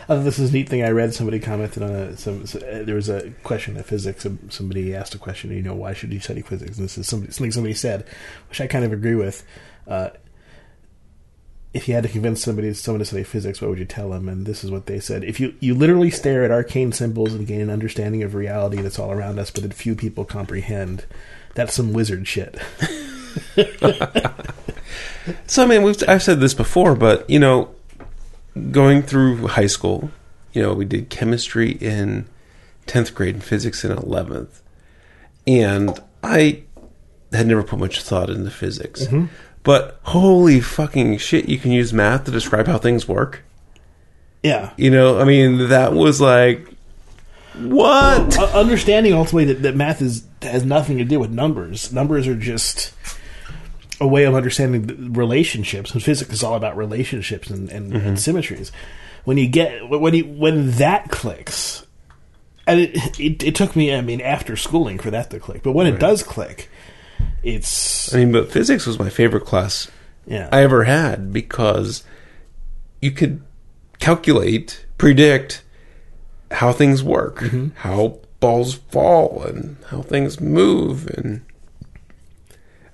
Uh, 0.08 0.22
this 0.22 0.38
is 0.38 0.52
a 0.52 0.54
neat 0.54 0.70
thing. 0.70 0.84
I 0.84 0.90
read 0.90 1.14
somebody 1.14 1.40
commented 1.40 1.82
on 1.82 1.90
a, 1.90 2.18
some, 2.18 2.46
so, 2.46 2.60
uh, 2.60 2.84
there 2.84 2.96
was 2.96 3.10
a 3.10 3.32
question 3.44 3.76
of 3.78 3.88
physics. 3.88 4.24
Some, 4.24 4.52
somebody 4.52 4.94
asked 4.94 5.16
a 5.16 5.18
question. 5.18 5.50
You 5.52 5.64
know, 5.64 5.74
why 5.74 5.94
should 5.94 6.14
you 6.14 6.20
study 6.20 6.42
physics? 6.42 6.78
And 6.78 6.86
this 6.86 6.98
is 6.98 7.08
somebody, 7.08 7.32
something 7.32 7.52
somebody 7.52 7.74
said, 7.74 8.06
which 8.50 8.62
I 8.62 8.68
kind 8.68 8.86
of 8.86 8.94
agree 8.94 9.16
with. 9.16 9.44
Uh, 9.88 10.10
if 11.74 11.88
you 11.88 11.94
had 11.96 12.04
to 12.04 12.10
convince 12.10 12.44
somebody 12.44 12.72
someone 12.74 13.00
to 13.00 13.06
study 13.06 13.24
physics, 13.24 13.60
what 13.60 13.70
would 13.70 13.80
you 13.80 13.86
tell 13.86 14.12
them? 14.12 14.30
And 14.30 14.46
this 14.46 14.64
is 14.64 14.72
what 14.72 14.86
they 14.86 15.00
said: 15.00 15.26
If 15.26 15.42
you 15.42 15.56
you 15.60 15.76
literally 15.76 16.10
stare 16.10 16.46
at 16.46 16.52
arcane 16.52 16.94
symbols 16.94 17.34
and 17.34 17.46
gain 17.46 17.60
an 17.60 17.70
understanding 17.70 18.24
of 18.24 18.34
reality 18.34 18.78
that's 18.78 18.98
all 18.98 19.12
around 19.12 19.40
us, 19.40 19.52
but 19.52 19.64
that 19.64 19.74
few 19.74 19.94
people 19.94 20.24
comprehend, 20.24 21.06
that's 21.54 21.74
some 21.74 21.92
wizard 21.92 22.28
shit. 22.30 22.58
So 25.48 25.64
I 25.64 25.66
mean, 25.66 25.84
we've 25.84 25.98
I've 26.08 26.22
said 26.22 26.40
this 26.40 26.54
before, 26.54 26.96
but 26.96 27.28
you 27.30 27.40
know, 27.40 27.74
going 28.72 29.02
through 29.02 29.48
high 29.48 29.66
school, 29.68 30.12
you 30.54 30.62
know, 30.62 30.74
we 30.74 30.86
did 30.86 31.10
chemistry 31.10 31.72
in 31.72 32.28
tenth 32.86 33.16
grade 33.16 33.36
and 33.36 33.44
physics 33.44 33.84
in 33.84 33.92
eleventh, 33.92 34.62
and 35.48 36.00
I 36.24 36.64
had 37.34 37.48
never 37.48 37.64
put 37.64 37.80
much 37.80 38.04
thought 38.04 38.30
into 38.30 38.52
physics. 38.52 39.08
But 39.64 40.00
holy 40.04 40.62
fucking 40.62 41.18
shit, 41.18 41.50
you 41.50 41.58
can 41.58 41.72
use 41.72 41.92
math 41.92 42.26
to 42.26 42.32
describe 42.32 42.68
how 42.68 42.78
things 42.78 43.08
work. 43.08 43.44
Yeah, 44.44 44.74
You 44.78 44.92
know, 44.92 45.20
I 45.20 45.24
mean, 45.24 45.70
that 45.70 45.94
was 45.94 46.22
like, 46.22 46.70
what? 47.56 48.38
Uh, 48.38 48.46
understanding 48.54 49.12
ultimately 49.12 49.46
that, 49.46 49.64
that 49.64 49.76
math 49.76 50.04
is 50.04 50.24
has 50.44 50.64
nothing 50.64 51.00
to 51.00 51.04
do 51.04 51.20
with 51.20 51.32
numbers. 51.32 51.92
Numbers 51.92 52.28
are 52.28 52.36
just 52.36 52.94
a 54.00 54.08
way 54.08 54.26
of 54.26 54.36
understanding 54.36 55.14
relationships, 55.14 55.92
and 55.92 56.04
physics 56.04 56.34
is 56.34 56.44
all 56.44 56.56
about 56.56 56.78
relationships 56.78 57.50
and, 57.50 57.70
and, 57.70 57.94
and 57.94 58.04
mm-hmm. 58.04 58.16
symmetries. 58.16 58.72
When 59.24 59.38
you 59.38 59.48
get 59.48 59.90
when 59.90 60.14
you 60.14 60.26
when 60.26 60.72
that 60.72 61.10
clicks, 61.10 61.86
and 62.68 62.80
it, 62.80 63.20
it 63.20 63.44
it 63.44 63.56
took 63.56 63.76
me, 63.76 63.94
I 63.94 64.02
mean, 64.02 64.22
after 64.22 64.56
schooling 64.56 65.00
for 65.00 65.12
that 65.12 65.30
to 65.32 65.40
click, 65.40 65.64
but 65.64 65.72
when 65.72 65.88
it 65.88 66.00
does 66.00 66.24
click, 66.24 66.70
it's 67.42 68.14
I 68.14 68.20
mean, 68.20 68.32
but 68.32 68.52
physics 68.52 68.86
was 68.86 69.00
my 69.00 69.10
favorite 69.10 69.46
class 69.46 69.90
yeah, 70.28 70.50
I 70.52 70.62
ever 70.62 70.84
had 70.84 71.32
because 71.34 72.04
you 73.02 73.12
could 73.12 73.42
calculate, 74.00 74.86
predict 74.98 75.64
how 76.52 76.72
things 76.72 77.04
work, 77.04 77.40
mm-hmm. 77.40 77.70
how 77.78 78.20
balls 78.40 78.76
fall, 78.76 79.44
and 79.44 79.78
how 79.90 80.02
things 80.02 80.40
move, 80.40 81.08
and 81.08 81.46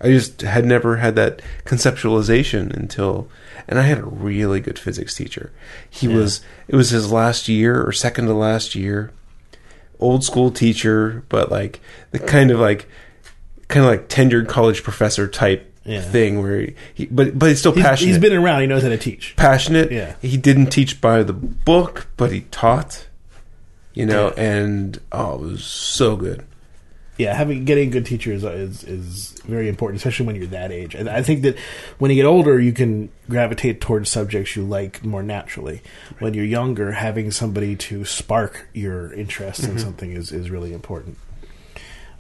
I 0.03 0.08
just 0.08 0.41
had 0.41 0.65
never 0.65 0.98
had 0.98 1.15
that 1.15 1.41
conceptualization 1.63 2.75
until, 2.75 3.27
and 3.67 3.77
I 3.77 3.84
had 3.84 4.00
a 4.00 4.05
really 4.05 4.60
good 4.60 4.79
physics 4.79 5.13
teacher. 5.15 5.51
He 5.89 6.08
Yeah. 6.08 6.15
was 6.15 6.41
it 6.67 6.75
was 6.75 6.89
his 6.89 7.12
last 7.12 7.48
year 7.48 7.81
or 7.86 7.91
second 7.91 8.25
to 8.25 8.34
last 8.34 8.74
year 8.75 9.12
old 10.00 10.24
school 10.24 10.50
teacher, 10.50 11.24
but 11.29 11.51
like 11.51 11.79
the 12.12 12.20
kind 12.20 12.50
of 12.51 12.60
like 12.60 12.88
kind 13.67 13.86
of 13.86 13.91
like 13.91 14.08
tenured 14.10 14.48
college 14.48 14.81
professor 14.84 15.27
type 15.27 15.72
Yeah. 15.86 16.01
thing 16.01 16.41
where 16.41 16.62
he, 16.62 16.75
he 16.96 17.05
but 17.05 17.38
but 17.38 17.50
he's 17.50 17.60
still 17.60 17.72
He's, 17.74 17.84
passionate. 17.84 18.08
he's 18.10 18.17
been 18.17 18.34
around. 18.34 18.62
He 18.62 18.67
knows 18.67 18.81
how 18.84 18.89
to 18.89 18.98
teach. 18.98 19.36
passionate. 19.36 19.91
Yeah. 19.91 20.15
He 20.22 20.38
didn't 20.38 20.67
teach 20.72 21.00
by 21.00 21.22
the 21.24 21.34
book, 21.34 22.08
but 22.17 22.31
he 22.31 22.41
taught. 22.51 23.08
You 23.93 24.05
know, 24.05 24.29
and 24.38 25.00
oh, 25.12 25.36
it 25.36 25.41
was 25.41 25.63
so 25.65 26.15
good. 26.15 26.46
Yeah, 27.18 27.36
having 27.36 27.65
getting 27.65 27.89
a 27.89 27.91
good 27.91 28.06
teacher 28.06 28.32
is 28.32 28.44
is 28.44 29.32
very 29.46 29.68
important, 29.68 29.98
especially 29.98 30.25
when 30.25 30.36
you're 30.38 30.48
that 30.48 30.72
age. 30.72 30.96
And 30.96 31.08
I 31.10 31.22
think 31.22 31.44
that 31.44 31.58
when 32.00 32.10
you 32.10 32.15
get 32.15 32.25
older, 32.25 32.60
you 32.60 32.72
can 32.74 33.10
gravitate 33.30 33.80
towards 33.82 34.10
subjects 34.10 34.56
you 34.56 34.63
like 34.63 35.03
more 35.06 35.22
naturally. 35.22 35.82
When 36.20 36.34
you're 36.34 36.46
younger, 36.46 36.94
having 36.94 37.30
somebody 37.30 37.75
to 37.75 38.06
spark 38.06 38.68
your 38.74 39.13
interest 39.13 39.62
Mm-hmm. 39.62 39.72
in 39.74 39.80
something 39.80 40.12
is 40.13 40.32
is 40.32 40.50
really 40.50 40.74
important. 40.74 41.18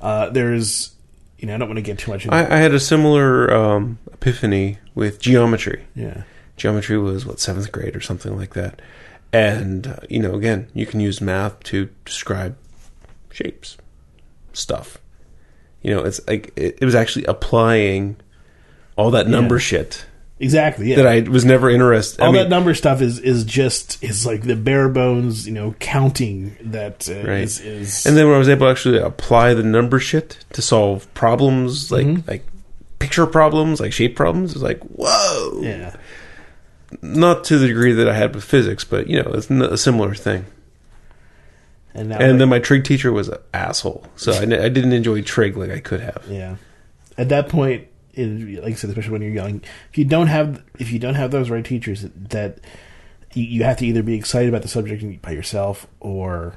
Uh, 0.01 0.29
there's, 0.29 0.91
you 1.39 1.47
know, 1.47 1.55
I 1.55 1.57
don't 1.57 1.69
want 1.69 1.77
to 1.77 1.81
get 1.83 1.97
too 1.99 2.11
much 2.11 2.25
into. 2.25 2.35
I, 2.35 2.55
I 2.55 2.57
had 2.59 2.73
a 2.73 2.79
similar 2.79 3.51
um, 3.53 3.97
epiphany 4.11 4.77
with 4.93 5.19
geometry. 5.19 5.85
yeah, 5.95 6.23
Geometry 6.57 6.97
was 6.99 7.25
what 7.25 7.39
seventh 7.39 7.71
grade 7.71 7.95
or 7.95 8.01
something 8.01 8.35
like 8.37 8.53
that, 8.55 8.81
and 9.33 9.87
uh, 9.87 9.95
you 10.09 10.19
know, 10.19 10.35
again, 10.35 10.67
you 10.75 10.85
can 10.85 10.99
use 10.99 11.21
math 11.21 11.61
to 11.63 11.89
describe 12.05 12.55
shapes, 13.31 13.77
stuff. 14.53 14.97
You 15.81 15.95
know, 15.95 16.03
it's 16.03 16.19
like 16.27 16.53
it, 16.55 16.77
it 16.81 16.85
was 16.85 16.95
actually 16.95 17.25
applying 17.25 18.17
all 18.95 19.11
that 19.11 19.27
number 19.27 19.55
Yeah. 19.55 19.59
shit 19.59 20.05
exactly. 20.39 20.89
Yeah, 20.89 20.95
that 20.97 21.07
I 21.07 21.21
was 21.21 21.45
never 21.45 21.69
interested. 21.69 22.21
all 22.21 22.29
I 22.29 22.31
mean, 22.31 22.41
that 22.43 22.49
number 22.49 22.73
stuff 22.75 23.01
is 23.01 23.19
is 23.19 23.43
just 23.43 24.03
is 24.03 24.25
like 24.25 24.41
the 24.43 24.55
bare 24.55 24.89
bones, 24.89 25.47
you 25.47 25.53
know, 25.53 25.75
counting 25.79 26.55
that 26.61 27.07
uh, 27.09 27.27
Right. 27.27 27.41
is, 27.43 27.59
is 27.59 28.05
And 28.05 28.15
then 28.17 28.25
when 28.27 28.35
I 28.35 28.39
was 28.39 28.49
able 28.49 28.65
to 28.67 28.71
actually 28.71 28.97
apply 28.99 29.53
the 29.53 29.63
number 29.63 29.99
shit 29.99 30.37
to 30.53 30.61
solve 30.61 31.11
problems 31.13 31.91
like 31.91 32.05
Mhm. 32.07 32.27
like 32.27 32.45
picture 32.99 33.25
problems, 33.25 33.79
like 33.79 33.93
shape 33.93 34.15
problems, 34.15 34.53
it's 34.53 34.61
like 34.61 34.79
whoa. 34.81 35.61
yeah. 35.63 35.95
Not 37.01 37.43
to 37.45 37.57
the 37.57 37.67
degree 37.67 37.93
that 37.93 38.07
I 38.09 38.13
had 38.13 38.35
with 38.35 38.43
physics, 38.43 38.83
but 38.83 39.07
you 39.07 39.21
know, 39.23 39.31
it's 39.33 39.49
a 39.49 39.77
similar 39.77 40.13
thing. 40.13 40.45
And 41.93 42.09
now, 42.09 42.17
And 42.19 42.31
like- 42.33 42.39
then 42.39 42.49
my 42.49 42.59
trig 42.59 42.83
teacher 42.83 43.11
was 43.11 43.27
an 43.29 43.37
asshole, 43.53 44.05
so 44.15 44.31
I, 44.33 44.43
n- 44.43 44.53
I 44.53 44.69
didn't 44.69 44.93
enjoy 44.93 45.21
trig 45.21 45.57
like 45.57 45.69
I 45.71 45.79
could 45.79 45.99
have. 45.99 46.23
Yeah. 46.29 46.55
At 47.17 47.29
that 47.29 47.49
point, 47.49 47.87
it, 48.13 48.63
like 48.63 48.73
I 48.73 48.75
said, 48.75 48.89
especially 48.89 49.11
when 49.11 49.21
you're 49.21 49.31
young, 49.31 49.61
if 49.91 49.97
you 49.97 50.05
don't 50.05 50.27
have 50.27 50.63
if 50.79 50.91
you 50.91 50.99
don't 50.99 51.15
have 51.15 51.31
those 51.31 51.49
right 51.49 51.63
teachers, 51.65 52.05
that 52.29 52.59
you, 53.33 53.43
you 53.43 53.63
have 53.63 53.77
to 53.77 53.85
either 53.85 54.03
be 54.03 54.15
excited 54.15 54.49
about 54.49 54.61
the 54.61 54.67
subject 54.67 55.21
by 55.21 55.31
yourself 55.31 55.87
or 55.99 56.55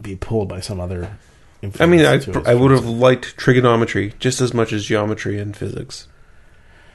be 0.00 0.16
pulled 0.16 0.48
by 0.48 0.60
some 0.60 0.80
other. 0.80 1.16
I 1.78 1.86
mean, 1.86 2.04
I 2.04 2.14
influence 2.14 2.24
to 2.24 2.38
it. 2.40 2.46
I 2.48 2.54
would 2.54 2.70
have 2.72 2.86
liked 2.86 3.36
trigonometry 3.36 4.14
just 4.18 4.40
as 4.40 4.52
much 4.52 4.72
as 4.72 4.84
geometry 4.84 5.38
and 5.38 5.56
physics, 5.56 6.08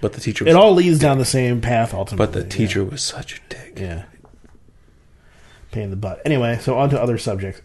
but 0.01 0.13
the 0.13 0.20
teacher 0.22 0.44
was, 0.44 0.53
It 0.53 0.58
all 0.58 0.74
leads 0.74 1.00
down 1.00 1.20
the 1.20 1.25
same 1.25 1.62
path 1.62 1.94
ultimately. 1.94 2.25
but 2.25 2.34
the 2.34 2.41
yeah. 2.41 2.50
teacher 2.50 2.84
was 2.84 3.01
such 3.01 3.38
a 3.38 3.39
dick. 3.50 3.74
Yeah. 3.79 4.03
Pain 5.77 5.84
in 5.84 5.89
the 5.91 5.96
butt. 5.96 6.19
Anyway, 6.25 6.57
so 6.60 6.75
on 6.75 6.89
to 6.89 7.00
other 7.00 7.19
subjects. 7.19 7.62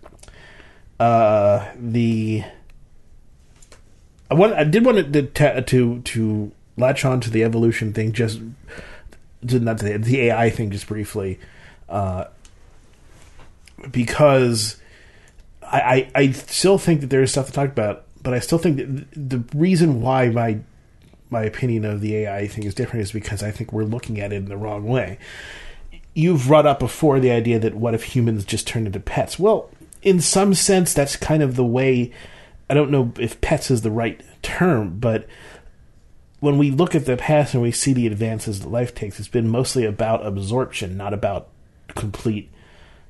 Uh, 1.00 1.66
the 1.76 2.45
I 4.31 4.35
want 4.35 4.52
I 4.52 4.64
did 4.64 4.85
want 4.85 5.14
to 5.14 5.23
to 5.23 5.62
to, 5.62 6.00
to 6.02 6.52
latch 6.76 7.07
on 7.07 7.23
to 7.23 7.31
the 7.31 7.42
evolution 7.42 7.95
thing 7.95 8.12
just 8.12 8.38
to, 9.49 9.61
not 9.61 9.78
the, 9.78 9.97
the 9.97 10.21
AI 10.25 10.50
thing 10.50 10.71
just 10.71 10.87
briefly, 10.87 11.40
uh, 11.88 12.26
because 13.90 14.76
I, 15.62 16.11
I 16.14 16.21
I 16.23 16.31
still 16.33 16.76
think 16.76 17.00
that 17.00 17.07
there 17.07 17.23
is 17.23 17.31
stuff 17.31 17.47
to 17.47 17.52
talk 17.52 17.71
about, 17.71 18.04
but 18.23 18.35
I 18.35 18.40
still 18.40 18.59
think 18.59 18.76
that 18.76 19.07
the 19.12 19.42
reason 19.57 20.02
why 20.02 20.28
my 20.28 20.59
my 21.31 21.45
opinion 21.45 21.87
of 21.87 22.02
the 22.02 22.14
AI 22.16 22.47
thing 22.47 22.64
is 22.64 22.75
different 22.75 23.04
is 23.04 23.12
because 23.12 23.42
I 23.42 23.52
think 23.52 23.73
we're 23.73 23.85
looking 23.85 24.21
at 24.21 24.35
it 24.35 24.37
in 24.37 24.50
the 24.50 24.59
wrong 24.59 24.85
way. 24.85 25.19
You've 26.14 26.47
brought 26.47 26.66
up 26.66 26.78
before 26.78 27.21
the 27.21 27.31
idea 27.31 27.59
that 27.59 27.75
what 27.75 27.95
if 27.95 28.04
humans 28.04 28.45
just 28.45 28.66
turned 28.66 28.87
into 28.87 29.00
pets? 29.00 29.38
Well, 29.38 29.71
in 30.02 30.21
some 30.21 30.54
sense, 30.54 30.92
that's 30.92 31.16
kind 31.16 31.42
of 31.42 31.57
the 31.57 31.64
way. 31.64 32.12
I 32.69 32.75
don't 32.75 32.90
know 32.90 33.12
if 33.19 33.40
pets 33.40 33.71
is 33.71 33.83
the 33.83 33.90
right 33.90 34.21
term, 34.42 34.99
but 34.99 35.26
when 36.40 36.59
we 36.59 36.71
look 36.71 36.95
at 36.95 37.07
the 37.07 37.16
past 37.16 37.54
and 37.54 37.62
we 37.62 37.71
see 37.71 37.92
the 37.92 38.07
advances 38.07 38.61
that 38.61 38.69
life 38.69 38.95
takes, 38.95 39.19
it's 39.19 39.28
been 39.28 39.49
mostly 39.49 39.85
about 39.85 40.26
absorption, 40.26 40.97
not 40.97 41.14
about 41.14 41.49
complete 41.88 42.50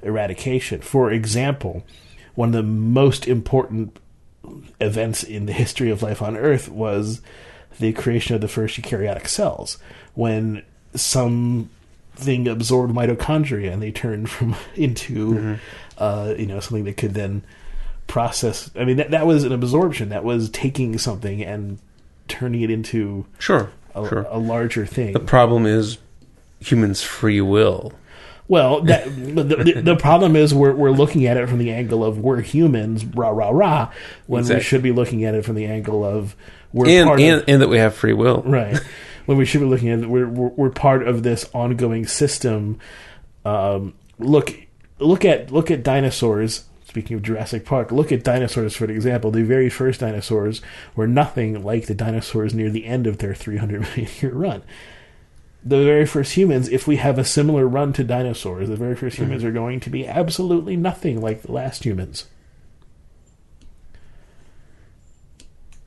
eradication. 0.02 0.80
For 0.80 1.10
example, 1.10 1.84
one 2.34 2.50
of 2.50 2.54
the 2.54 2.62
most 2.62 3.26
important 3.26 3.98
events 4.80 5.22
in 5.22 5.46
the 5.46 5.52
history 5.52 5.90
of 5.90 6.02
life 6.02 6.20
on 6.20 6.36
Earth 6.36 6.68
was 6.68 7.20
the 7.80 7.92
creation 7.92 8.34
of 8.34 8.40
the 8.40 8.48
first 8.48 8.80
eukaryotic 8.80 9.26
cells, 9.28 9.78
when 10.14 10.62
something 12.16 12.48
absorbed 12.48 12.94
mitochondria 12.94 13.72
and 13.72 13.82
they 13.82 13.90
turned 13.92 14.30
from 14.30 14.54
into 14.74 15.58
uh, 15.98 16.34
you 16.38 16.46
know 16.46 16.60
something 16.60 16.84
that 16.84 16.96
could 16.96 17.14
then 17.14 17.42
process. 18.06 18.70
I 18.76 18.84
mean, 18.84 18.96
that 18.98 19.10
that 19.12 19.26
was 19.26 19.44
an 19.44 19.52
absorption. 19.52 20.10
That 20.10 20.24
was 20.24 20.50
taking 20.50 20.98
something 20.98 21.42
and 21.42 21.78
turning 22.28 22.62
it 22.62 22.70
into 22.70 23.26
Sure, 23.38 23.70
a, 23.94 24.08
sure. 24.08 24.26
a 24.28 24.38
larger 24.38 24.86
thing. 24.86 25.12
The 25.12 25.20
problem 25.20 25.66
is 25.66 25.98
humans' 26.60 27.02
free 27.02 27.40
will. 27.40 27.92
Well, 28.48 28.82
that, 28.82 29.04
the, 29.16 29.42
the, 29.42 29.80
the 29.82 29.96
problem 29.96 30.36
is 30.36 30.52
we're 30.52 30.74
we're 30.74 30.90
looking 30.90 31.26
at 31.26 31.36
it 31.36 31.48
from 31.48 31.58
the 31.58 31.70
angle 31.70 32.04
of 32.04 32.18
we're 32.18 32.40
humans, 32.40 33.04
rah 33.04 33.30
rah 33.30 33.50
rah, 33.50 33.90
when 34.26 34.40
Exactly. 34.40 34.58
we 34.60 34.62
should 34.64 34.82
be 34.82 34.92
looking 34.92 35.24
at 35.24 35.34
it 35.34 35.44
from 35.44 35.54
the 35.54 35.66
angle 35.66 36.04
of 36.04 36.36
we're 36.72 36.88
and 36.88 37.06
part 37.06 37.20
and, 37.20 37.40
of 37.42 37.48
and 37.48 37.62
that 37.62 37.68
we 37.68 37.78
have 37.78 37.94
free 37.94 38.12
will. 38.12 38.42
right 38.44 38.78
when 39.26 39.38
we 39.38 39.44
should 39.44 39.60
be 39.60 39.66
looking 39.66 39.88
at 39.88 40.00
it, 40.00 40.08
we're, 40.08 40.28
we're 40.28 40.48
we're 40.48 40.70
part 40.70 41.06
of 41.06 41.22
this 41.22 41.48
ongoing 41.52 42.06
system. 42.06 42.78
Um, 43.44 43.94
look 44.18 44.54
look 44.98 45.24
at 45.24 45.50
look 45.50 45.70
at 45.70 45.82
dinosaurs. 45.82 46.64
Speaking 46.86 47.16
of 47.16 47.22
Jurassic 47.22 47.64
Park, 47.64 47.90
look 47.90 48.12
at 48.12 48.22
dinosaurs 48.22 48.76
for 48.76 48.84
example. 48.84 49.30
The 49.30 49.44
very 49.44 49.70
first 49.70 50.00
dinosaurs 50.00 50.60
were 50.94 51.06
nothing 51.06 51.64
like 51.64 51.86
the 51.86 51.94
dinosaurs 51.94 52.52
near 52.52 52.68
the 52.68 52.84
end 52.84 53.06
of 53.06 53.18
their 53.18 53.34
300 53.34 53.80
million 53.96 54.08
year 54.20 54.32
run 54.32 54.62
the 55.64 55.84
very 55.84 56.06
first 56.06 56.32
humans, 56.32 56.68
if 56.68 56.86
we 56.86 56.96
have 56.96 57.18
a 57.18 57.24
similar 57.24 57.66
run 57.66 57.92
to 57.92 58.04
dinosaurs, 58.04 58.68
the 58.68 58.76
very 58.76 58.96
1st 58.96 59.14
humans 59.14 59.44
are 59.44 59.52
going 59.52 59.78
to 59.80 59.90
be 59.90 60.06
absolutely 60.06 60.76
nothing 60.76 61.20
like 61.20 61.42
the 61.42 61.52
last 61.52 61.84
humans. 61.84 62.26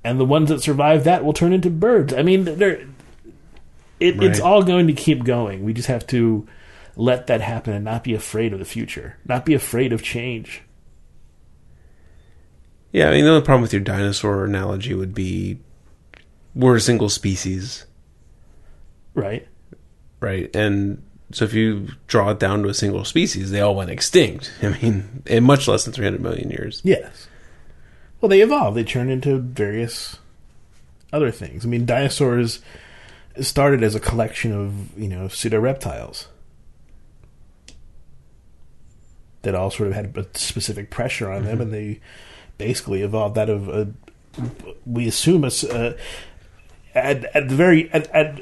And 0.03 0.19
the 0.19 0.25
ones 0.25 0.49
that 0.49 0.61
survive 0.61 1.03
that 1.03 1.25
will 1.25 1.33
turn 1.33 1.51
into 1.51 1.69
birds. 1.69 2.13
I 2.13 2.21
mean, 2.21 2.45
they're, 2.45 2.87
it, 3.99 4.21
it's 4.21 4.39
all 4.39 4.63
going 4.63 4.87
to 4.87 4.93
keep 4.93 5.23
going. 5.23 5.63
We 5.63 5.73
just 5.73 5.87
have 5.87 6.05
to 6.07 6.47
let 6.95 7.27
that 7.27 7.41
happen 7.41 7.73
and 7.73 7.85
not 7.85 8.03
be 8.03 8.13
afraid 8.13 8.53
of 8.53 8.59
the 8.59 8.65
future, 8.65 9.17
not 9.25 9.45
be 9.45 9.53
afraid 9.53 9.93
of 9.93 10.01
change. 10.03 10.61
Yeah, 12.91 13.09
I 13.09 13.11
mean 13.11 13.25
the 13.25 13.31
only 13.31 13.43
problem 13.43 13.61
with 13.61 13.73
your 13.73 13.81
dinosaur 13.81 14.45
analogy 14.45 14.93
would 14.93 15.13
be 15.13 15.59
we're 16.53 16.77
a 16.77 16.81
single 16.81 17.09
species, 17.09 17.85
Right? 19.13 19.47
right? 20.21 20.53
And 20.55 21.03
so 21.31 21.43
if 21.43 21.53
you 21.53 21.89
draw 22.07 22.29
it 22.31 22.39
down 22.39 22.63
to 22.63 22.69
a 22.69 22.73
single 22.73 23.03
species, 23.03 23.51
they 23.51 23.59
all 23.59 23.75
went 23.75 23.89
extinct. 23.89 24.51
I 24.61 24.69
mean, 24.69 25.23
in 25.25 25.43
much 25.43 25.67
less 25.67 25.83
than 25.83 25.93
300 25.93 26.21
million 26.21 26.49
years. 26.49 26.81
Yes. 26.85 27.27
Well, 28.21 28.29
they 28.29 28.41
evolved. 28.41 28.77
They 28.77 28.83
turned 28.85 29.11
into 29.11 29.39
various 29.39 30.17
other 31.11 31.31
things. 31.31 31.65
I 31.65 31.69
mean, 31.69 31.85
dinosaurs 31.85 32.61
started 33.41 33.83
as 33.83 33.95
a 33.95 33.99
collection 33.99 34.51
of 34.51 34.97
you 34.97 35.07
know 35.07 35.27
pseudo 35.27 35.59
reptiles 35.59 36.27
that 39.41 39.55
all 39.55 39.71
sort 39.71 39.87
of 39.87 39.95
had 39.95 40.17
a 40.17 40.25
specific 40.37 40.89
pressure 40.89 41.31
on 41.31 41.45
them, 41.45 41.61
and 41.61 41.71
they 41.71 41.99
basically 42.57 43.01
evolved 43.01 43.37
out 43.37 43.49
of 43.49 43.69
a. 43.69 43.93
We 44.85 45.07
assume 45.07 45.45
a, 45.45 45.47
uh, 45.47 45.93
at 46.93 47.23
at 47.35 47.47
the 47.47 47.55
very 47.55 47.89
at, 47.91 48.07
at 48.07 48.41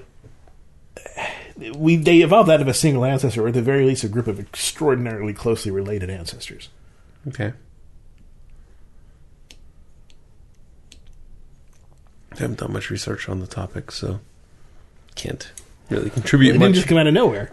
we 1.75 1.95
they 1.95 2.21
evolved 2.21 2.49
out 2.49 2.61
of 2.61 2.67
a 2.67 2.73
single 2.73 3.05
ancestor, 3.05 3.43
or 3.43 3.49
at 3.49 3.53
the 3.53 3.61
very 3.61 3.85
least, 3.85 4.03
a 4.03 4.07
group 4.07 4.27
of 4.27 4.39
extraordinarily 4.39 5.33
closely 5.33 5.71
related 5.71 6.09
ancestors. 6.09 6.69
Okay. 7.27 7.53
I 12.31 12.39
haven't 12.39 12.59
done 12.59 12.73
much 12.73 12.89
research 12.89 13.29
on 13.29 13.39
the 13.39 13.47
topic, 13.47 13.91
so 13.91 14.19
can't 15.15 15.51
really 15.89 16.07
It 16.07 16.13
contribute 16.13 16.53
didn't 16.53 16.73
just 16.73 16.87
come 16.87 16.97
out 16.97 17.07
of 17.07 17.13
nowhere. 17.13 17.51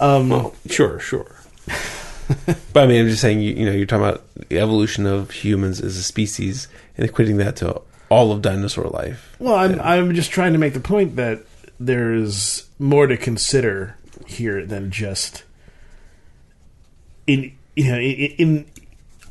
Um, 0.00 0.28
Well, 0.28 0.54
sure, 0.68 1.00
sure. 1.00 1.36
but 2.72 2.84
I 2.84 2.86
mean, 2.86 3.02
I'm 3.02 3.08
just 3.08 3.22
saying, 3.22 3.40
you, 3.40 3.54
you 3.54 3.66
know, 3.66 3.72
you're 3.72 3.86
talking 3.86 4.04
about 4.04 4.24
the 4.48 4.58
evolution 4.58 5.06
of 5.06 5.30
humans 5.30 5.80
as 5.80 5.96
a 5.96 6.02
species 6.02 6.68
and 6.96 7.08
equating 7.08 7.38
that 7.38 7.56
to 7.56 7.80
all 8.08 8.32
of 8.32 8.42
dinosaur 8.42 8.84
life. 8.84 9.36
Well, 9.38 9.54
I'm 9.54 9.80
I'm 9.80 10.14
just 10.14 10.30
trying 10.30 10.52
to 10.52 10.58
make 10.58 10.74
the 10.74 10.80
point 10.80 11.16
that 11.16 11.44
there's 11.78 12.68
more 12.78 13.06
to 13.06 13.16
consider 13.16 13.96
here 14.26 14.64
than 14.64 14.90
just 14.90 15.44
in 17.26 17.52
you 17.74 17.92
know 17.92 17.98
in, 17.98 18.30
in 18.38 18.66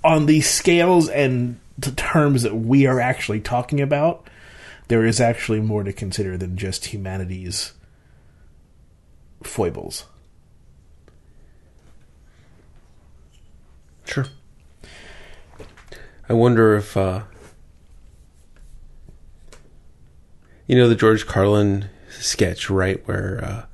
on 0.03 0.25
the 0.25 0.41
scales 0.41 1.09
and 1.09 1.59
the 1.77 1.91
terms 1.91 2.43
that 2.43 2.55
we 2.55 2.85
are 2.85 2.99
actually 2.99 3.39
talking 3.39 3.81
about, 3.81 4.27
there 4.87 5.05
is 5.05 5.19
actually 5.19 5.61
more 5.61 5.83
to 5.83 5.93
consider 5.93 6.37
than 6.37 6.57
just 6.57 6.85
humanity's 6.85 7.73
foibles. 9.43 10.05
Sure. 14.05 14.27
I 16.29 16.33
wonder 16.33 16.75
if 16.75 16.95
uh, 16.95 17.23
you 20.67 20.75
know 20.75 20.87
the 20.87 20.95
George 20.95 21.25
Carlin 21.25 21.89
sketch, 22.09 22.69
right? 22.69 23.05
Where 23.07 23.43
uh, 23.43 23.65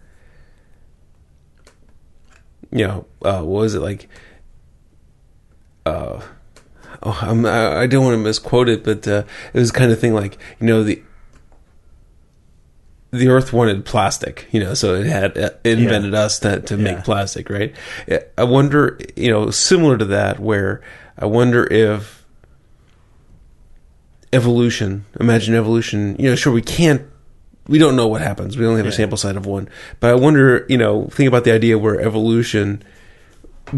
you 2.71 2.87
know, 2.87 3.05
uh, 3.23 3.41
what 3.41 3.61
was 3.61 3.75
it 3.75 3.81
like? 3.81 4.07
Uh, 5.85 6.21
oh, 7.03 7.17
I'm, 7.21 7.45
I 7.45 7.81
I 7.81 7.87
don't 7.87 8.03
want 8.05 8.15
to 8.15 8.23
misquote 8.23 8.69
it, 8.69 8.83
but 8.83 9.07
uh, 9.07 9.23
it 9.53 9.59
was 9.59 9.71
kind 9.71 9.91
of 9.91 9.99
thing 9.99 10.13
like 10.13 10.37
you 10.59 10.67
know 10.67 10.83
the 10.83 11.01
the 13.11 13.27
Earth 13.27 13.51
wanted 13.51 13.83
plastic, 13.83 14.47
you 14.51 14.59
know, 14.61 14.73
so 14.73 14.95
it 14.95 15.05
had 15.05 15.35
it 15.35 15.59
invented 15.65 16.13
us 16.13 16.39
to 16.39 16.61
to 16.61 16.75
Yeah. 16.77 16.83
make 16.83 17.03
plastic, 17.03 17.49
right? 17.49 17.75
I 18.37 18.43
wonder, 18.45 18.97
you 19.17 19.29
know, 19.29 19.49
similar 19.51 19.97
to 19.97 20.05
that, 20.05 20.39
where 20.39 20.81
I 21.17 21.25
wonder 21.25 21.65
if 21.71 22.25
evolution, 24.33 25.05
imagine 25.19 25.55
evolution, 25.55 26.15
you 26.17 26.29
know, 26.29 26.35
sure 26.35 26.53
we 26.53 26.61
can't, 26.61 27.01
we 27.67 27.77
don't 27.77 27.97
know 27.97 28.07
what 28.07 28.21
happens. 28.21 28.57
We 28.57 28.65
only 28.65 28.77
have 28.79 28.87
a 28.87 28.91
sample 28.93 29.17
size 29.17 29.35
of 29.35 29.45
one, 29.45 29.67
but 29.99 30.11
I 30.11 30.15
wonder, 30.15 30.65
you 30.69 30.77
know, 30.77 31.07
think 31.07 31.27
about 31.27 31.43
the 31.43 31.51
idea 31.51 31.77
where 31.77 31.99
evolution 31.99 32.81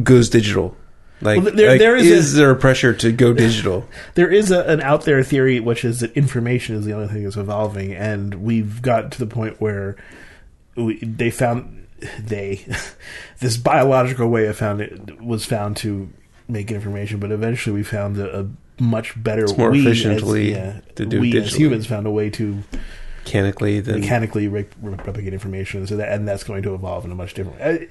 goes 0.03 0.29
digital. 0.29 0.77
Like, 1.23 1.43
Well, 1.43 1.53
there- 1.53 1.69
like, 1.71 1.79
there 1.79 1.95
is 1.95 2.05
is 2.07 2.33
a- 2.33 2.37
there 2.37 2.51
a 2.51 2.55
pressure 2.55 2.93
to 2.93 3.11
go 3.11 3.33
digital? 3.33 3.87
There 4.15 4.29
is 4.31 4.51
a, 4.51 4.61
an 4.63 4.81
out 4.81 5.05
there 5.05 5.23
theory, 5.23 5.59
which 5.59 5.83
is 5.85 5.99
that 6.01 6.15
information 6.15 6.75
is 6.75 6.85
the 6.85 6.93
only 6.93 7.07
thing 7.07 7.23
that's 7.23 7.37
evolving, 7.37 7.93
and 7.93 8.35
we've 8.35 8.81
got 8.81 9.11
to 9.13 9.19
the 9.19 9.27
point 9.27 9.59
where 9.61 9.95
we, 10.75 10.97
they 10.99 11.29
found 11.31 11.87
they 12.19 12.65
this 13.39 13.57
biological 13.57 14.27
way 14.29 14.47
of 14.47 14.57
found 14.57 14.81
it 14.81 15.21
was 15.21 15.45
found 15.45 15.77
to 15.77 16.09
make 16.47 16.71
information, 16.71 17.19
but 17.19 17.31
eventually 17.31 17.73
we 17.75 17.83
found 17.83 18.17
a, 18.17 18.41
a 18.41 18.47
much 18.81 19.13
better, 19.23 19.45
more 19.57 19.71
we 19.71 19.79
efficiently 19.81 20.53
as, 20.53 20.57
yeah, 20.57 20.79
to 20.95 21.05
do 21.05 21.19
we 21.21 21.37
as 21.37 21.53
humans 21.55 21.85
found 21.85 22.05
a 22.07 22.11
way 22.11 22.29
to 22.31 22.63
Mechanically, 23.23 23.79
mechanically 23.81 24.47
re- 24.49 24.65
re- 24.81 24.95
replicate 25.05 25.31
information, 25.33 25.87
so 25.87 25.95
that 25.95 26.11
and 26.11 26.27
that's 26.27 26.43
going 26.43 26.61
to 26.63 26.73
evolve 26.73 27.05
in 27.05 27.11
a 27.11 27.15
much 27.15 27.33
different. 27.33 27.61
Uh, 27.61 27.85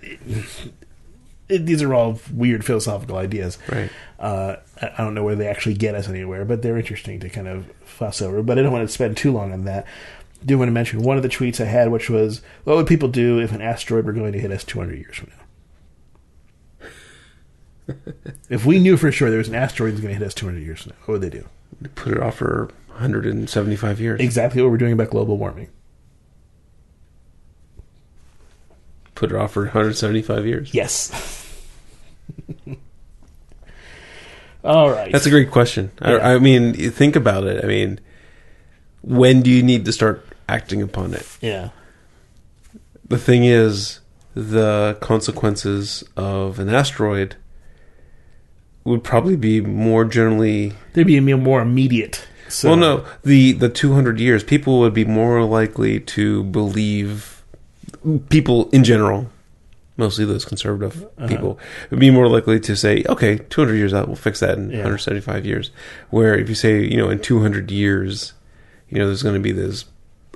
It, 1.49 1.67
these 1.67 1.83
are 1.83 1.93
all 1.93 2.21
weird 2.33 2.65
philosophical 2.65 3.17
ideas. 3.17 3.59
right. 3.71 3.91
Uh, 4.19 4.57
I 4.81 4.91
I 4.99 5.05
don't 5.05 5.15
know 5.15 5.25
where 5.25 5.35
they 5.35 5.49
actually 5.49 5.75
get 5.75 5.95
us 5.95 6.09
anywhere, 6.09 6.45
but 6.45 6.63
they're 6.63 6.79
interesting 6.79 7.21
to 7.21 7.29
kind 7.29 7.49
of 7.49 7.67
fuss 7.85 8.23
over. 8.23 8.43
But 8.43 8.59
I 8.59 8.63
don't 8.63 8.73
want 8.73 8.87
to 8.87 8.93
spend 8.93 9.17
too 9.17 9.33
long 9.33 9.53
on 9.53 9.65
that. 9.65 9.85
I 10.41 10.45
do 10.45 10.59
want 10.59 10.69
to 10.69 10.73
mention 10.73 11.03
one 11.03 11.17
of 11.17 11.23
the 11.23 11.29
tweets 11.29 11.61
I 11.61 11.67
had, 11.67 11.91
which 11.91 12.09
was, 12.09 12.43
"What 12.65 12.77
would 12.77 12.87
people 12.87 13.09
do 13.09 13.41
if 13.41 13.53
an 13.53 13.61
asteroid 13.63 14.05
were 14.05 14.13
going 14.13 14.33
to 14.33 14.41
hit 14.41 14.51
us 14.53 14.65
200 14.65 14.99
years 14.99 15.17
from 15.17 15.31
now?" 15.31 15.37
if 18.49 18.65
we 18.65 18.79
knew 18.79 18.97
for 18.97 19.11
sure 19.11 19.29
there 19.29 19.39
was 19.39 19.49
an 19.49 19.55
asteroid 19.55 19.93
that's 19.93 20.03
going 20.03 20.15
to 20.15 20.19
hit 20.19 20.27
us 20.27 20.35
200 20.35 20.61
years 20.61 20.83
from 20.83 20.91
now, 20.91 20.97
what 21.07 21.21
would 21.21 21.23
they 21.23 21.39
do? 21.39 21.47
Put 21.95 22.13
it 22.13 22.23
off 22.23 22.37
for 22.37 22.71
175 22.89 24.01
years. 24.01 24.21
Exactly 24.21 24.63
what 24.63 24.71
we're 24.71 24.77
doing 24.77 24.93
about 24.93 25.11
global 25.11 25.37
warming. 25.37 25.69
Put 29.23 29.31
it 29.31 29.37
off 29.37 29.53
for 29.53 29.63
175 29.63 30.47
years. 30.47 30.75
Yes. 30.75 31.13
All 34.65 34.91
right. 34.91 35.13
That's 35.13 35.27
a 35.27 35.31
great 35.31 35.53
question. 35.53 35.93
Yeah. 36.03 36.15
I, 36.15 36.35
I 36.35 36.39
mean, 36.41 36.75
think 36.91 37.15
about 37.15 37.45
it. 37.45 37.65
I 37.65 37.69
mean, 37.69 38.01
when 39.01 39.43
do 39.43 39.51
you 39.51 39.63
need 39.63 39.85
to 39.85 39.93
start 39.93 40.27
acting 40.49 40.83
upon 40.83 41.15
it? 41.15 41.39
yeah. 41.41 41.69
The 43.09 43.17
thing 43.17 43.45
is, 43.45 44.01
the 44.35 44.97
consequences 45.01 46.03
of 46.17 46.59
an 46.59 46.69
asteroid 46.69 47.37
would 48.83 49.05
probably 49.05 49.37
be 49.37 49.61
more 49.61 50.05
generally. 50.05 50.73
They'd 50.95 51.07
be 51.07 51.21
more 51.21 51.63
immediate. 51.63 52.27
So, 52.49 52.71
well, 52.71 52.77
no, 52.77 53.05
the 53.23 53.53
the 53.53 53.69
200 53.69 54.19
years, 54.19 54.43
people 54.43 54.81
would 54.81 54.95
be 54.95 55.05
more 55.05 55.45
likely 55.45 56.01
to 56.01 56.43
believe. 56.43 57.32
People 58.29 58.69
in 58.71 58.85
general, 58.85 59.31
mostly 59.97 60.25
those 60.25 60.45
conservative 60.45 61.05
Uh-huh. 61.19 61.29
people, 61.29 61.59
would 61.91 62.01
be 62.01 62.11
more 62.11 62.29
likely 62.29 62.59
to 62.61 62.75
say, 62.77 63.05
"Okay, 63.09 63.39
200 63.51 63.75
years 63.77 63.95
out, 63.95 64.07
we'll 64.09 64.17
fix 64.17 64.41
that 64.41 64.59
in 64.59 64.71
Yeah. 64.71 64.79
175 64.79 65.47
years." 65.47 65.71
Where 66.11 66.37
if 66.37 66.49
you 66.49 66.55
say, 66.55 66.83
you 66.85 66.97
know, 66.97 67.11
in 67.11 67.19
200 67.21 67.71
years, 67.71 68.33
you 68.89 68.99
know, 68.99 69.07
there's 69.07 69.23
going 69.23 69.35
to 69.37 69.41
be 69.41 69.53
this 69.53 69.85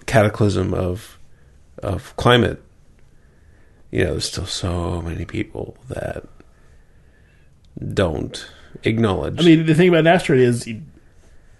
cataclysm 0.06 0.72
of 0.74 1.18
of 1.82 2.14
climate. 2.16 2.62
You 3.90 4.04
know, 4.04 4.10
there's 4.12 4.24
still 4.24 4.46
so 4.46 5.02
many 5.02 5.24
people 5.24 5.76
that 5.88 6.24
don't 7.92 8.46
acknowledge. 8.84 9.40
I 9.40 9.44
mean, 9.44 9.66
the 9.66 9.74
thing 9.74 9.88
about 9.88 10.00
an 10.00 10.06
asteroid 10.06 10.40
is 10.40 10.68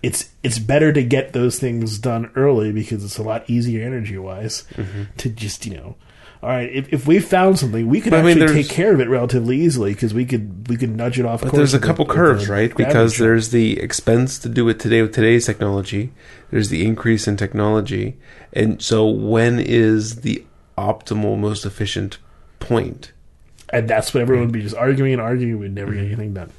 it's 0.07 0.31
it's 0.43 0.59
better 0.59 0.93
to 0.93 1.03
get 1.03 1.33
those 1.33 1.59
things 1.59 1.99
done 1.99 2.31
early 2.37 2.71
because 2.73 3.05
it's 3.05 3.19
a 3.19 3.23
lot 3.23 3.49
easier 3.49 3.85
energy 3.87 4.17
wise 4.19 4.65
Mm-hmm. 4.77 5.03
to 5.19 5.29
just 5.29 5.67
you 5.67 5.77
know. 5.77 5.97
All 6.43 6.51
right, 6.51 6.71
if, 6.71 6.93
if 6.93 7.07
we 7.09 7.19
found 7.19 7.59
something, 7.59 7.89
we 7.89 8.01
could 8.01 8.11
But 8.11 8.21
I 8.21 8.23
mean, 8.23 8.41
actually 8.43 8.63
take 8.63 8.71
care 8.71 8.93
of 8.95 9.01
it 9.01 9.09
relatively 9.09 9.57
easily 9.63 9.95
because 9.95 10.13
we 10.15 10.25
could 10.27 10.69
we 10.69 10.77
could 10.77 10.95
nudge 10.95 11.19
it 11.19 11.25
off. 11.27 11.41
But 11.41 11.49
course 11.51 11.59
there's 11.59 11.75
a 11.75 11.77
with 11.77 11.83
the- 11.83 11.87
couple 11.89 12.07
curves, 12.07 12.49
right? 12.49 12.73
Because 12.77 13.17
there's 13.19 13.49
the 13.51 13.81
expense 13.81 14.39
to 14.41 14.49
do 14.49 14.69
it 14.69 14.79
today 14.79 15.01
with 15.03 15.13
today's 15.15 15.47
technology. 15.47 16.13
There's 16.51 16.69
the 16.69 16.85
increase 16.87 17.27
in 17.27 17.37
technology, 17.37 18.17
and 18.53 18.81
so 18.83 19.09
when 19.09 19.59
is 19.59 20.21
the 20.21 20.45
optimal, 20.79 21.39
most 21.39 21.65
efficient 21.67 22.19
point? 22.61 23.13
and 23.73 23.89
that's 23.91 24.15
what 24.15 24.21
everyone 24.21 24.45
would 24.47 24.53
be 24.53 24.63
just 24.63 24.77
arguing 24.77 25.13
and 25.15 25.21
arguing. 25.23 25.59
We'd 25.59 25.75
never 25.75 25.91
get 25.93 26.03
Mm-hmm. 26.05 26.07
anything 26.13 26.35
done. 26.35 26.51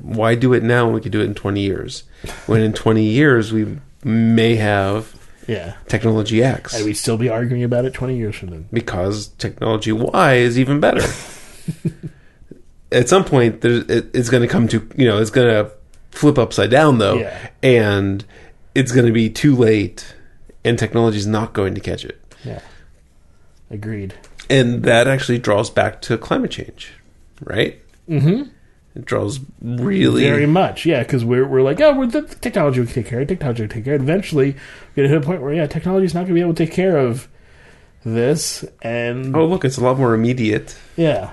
Why 0.00 0.34
do 0.34 0.52
it 0.54 0.62
now 0.62 0.86
when 0.86 0.94
we 0.94 1.00
could 1.00 1.12
do 1.12 1.20
it 1.20 1.24
in 1.24 1.34
20 1.34 1.60
years? 1.60 2.02
When 2.46 2.60
in 2.60 2.72
20 2.72 3.02
years 3.04 3.52
we 3.52 3.78
may 4.04 4.56
have 4.56 5.14
Yeah, 5.46 5.74
technology 5.86 6.42
X 6.42 6.74
and 6.74 6.84
we'd 6.84 6.94
still 6.94 7.16
be 7.16 7.28
arguing 7.28 7.62
about 7.64 7.84
it 7.84 7.94
twenty 7.94 8.16
years 8.16 8.36
from 8.36 8.50
then. 8.50 8.68
because 8.72 9.28
technology 9.38 9.92
Y 9.92 10.34
is 10.34 10.58
even 10.58 10.78
better. 10.80 11.02
At 12.90 13.08
some 13.08 13.24
point, 13.24 13.60
there's, 13.60 13.84
it, 13.90 14.06
it's 14.14 14.30
going 14.30 14.42
to 14.42 14.48
come 14.48 14.66
to 14.68 14.86
you 14.96 15.06
know 15.06 15.18
it's 15.20 15.30
going 15.30 15.48
to 15.48 15.70
flip 16.10 16.38
upside 16.38 16.70
down 16.70 16.98
though, 16.98 17.16
Yeah. 17.18 17.50
and 17.62 18.24
it's 18.74 18.92
going 18.92 19.04
to 19.06 19.12
be 19.12 19.28
too 19.28 19.54
late, 19.54 20.14
and 20.64 20.78
technology 20.78 21.18
is 21.18 21.26
not 21.26 21.52
going 21.52 21.74
to 21.74 21.80
catch 21.80 22.04
it. 22.04 22.18
Yeah, 22.44 22.60
agreed. 23.70 24.14
And 24.48 24.82
that 24.84 25.06
actually 25.06 25.38
draws 25.38 25.68
back 25.68 26.00
to 26.02 26.16
climate 26.16 26.50
change, 26.50 26.92
right? 27.44 27.78
Mm-hmm. 28.08 28.48
It 28.98 29.04
draws 29.04 29.38
really 29.62 30.24
Very 30.24 30.46
much, 30.46 30.84
yeah, 30.84 31.04
because 31.04 31.24
we're 31.24 31.46
we're 31.46 31.62
like, 31.62 31.80
oh, 31.80 31.94
we're 31.94 32.06
the 32.08 32.22
technology 32.22 32.80
will 32.80 32.88
take 32.88 33.06
care 33.06 33.20
of 33.20 33.22
it. 33.22 33.28
Technology 33.28 33.62
will 33.62 33.68
take 33.70 33.84
care 33.84 33.94
of 33.94 34.00
it. 34.00 34.04
Eventually, 34.04 34.52
we're 34.96 35.04
gonna 35.04 35.08
hit 35.08 35.18
a 35.22 35.24
point 35.24 35.40
where 35.40 35.54
yeah, 35.54 35.66
technology 35.68 36.04
is 36.04 36.14
not 36.14 36.22
gonna 36.22 36.34
be 36.34 36.40
able 36.40 36.52
to 36.54 36.66
take 36.66 36.74
care 36.74 36.98
of 36.98 37.28
this, 38.04 38.64
and 38.82 39.36
Oh, 39.36 39.46
look, 39.46 39.64
it's 39.64 39.76
a 39.78 39.84
lot 39.84 39.98
more 39.98 40.14
immediate. 40.14 40.76
yeah. 40.96 41.30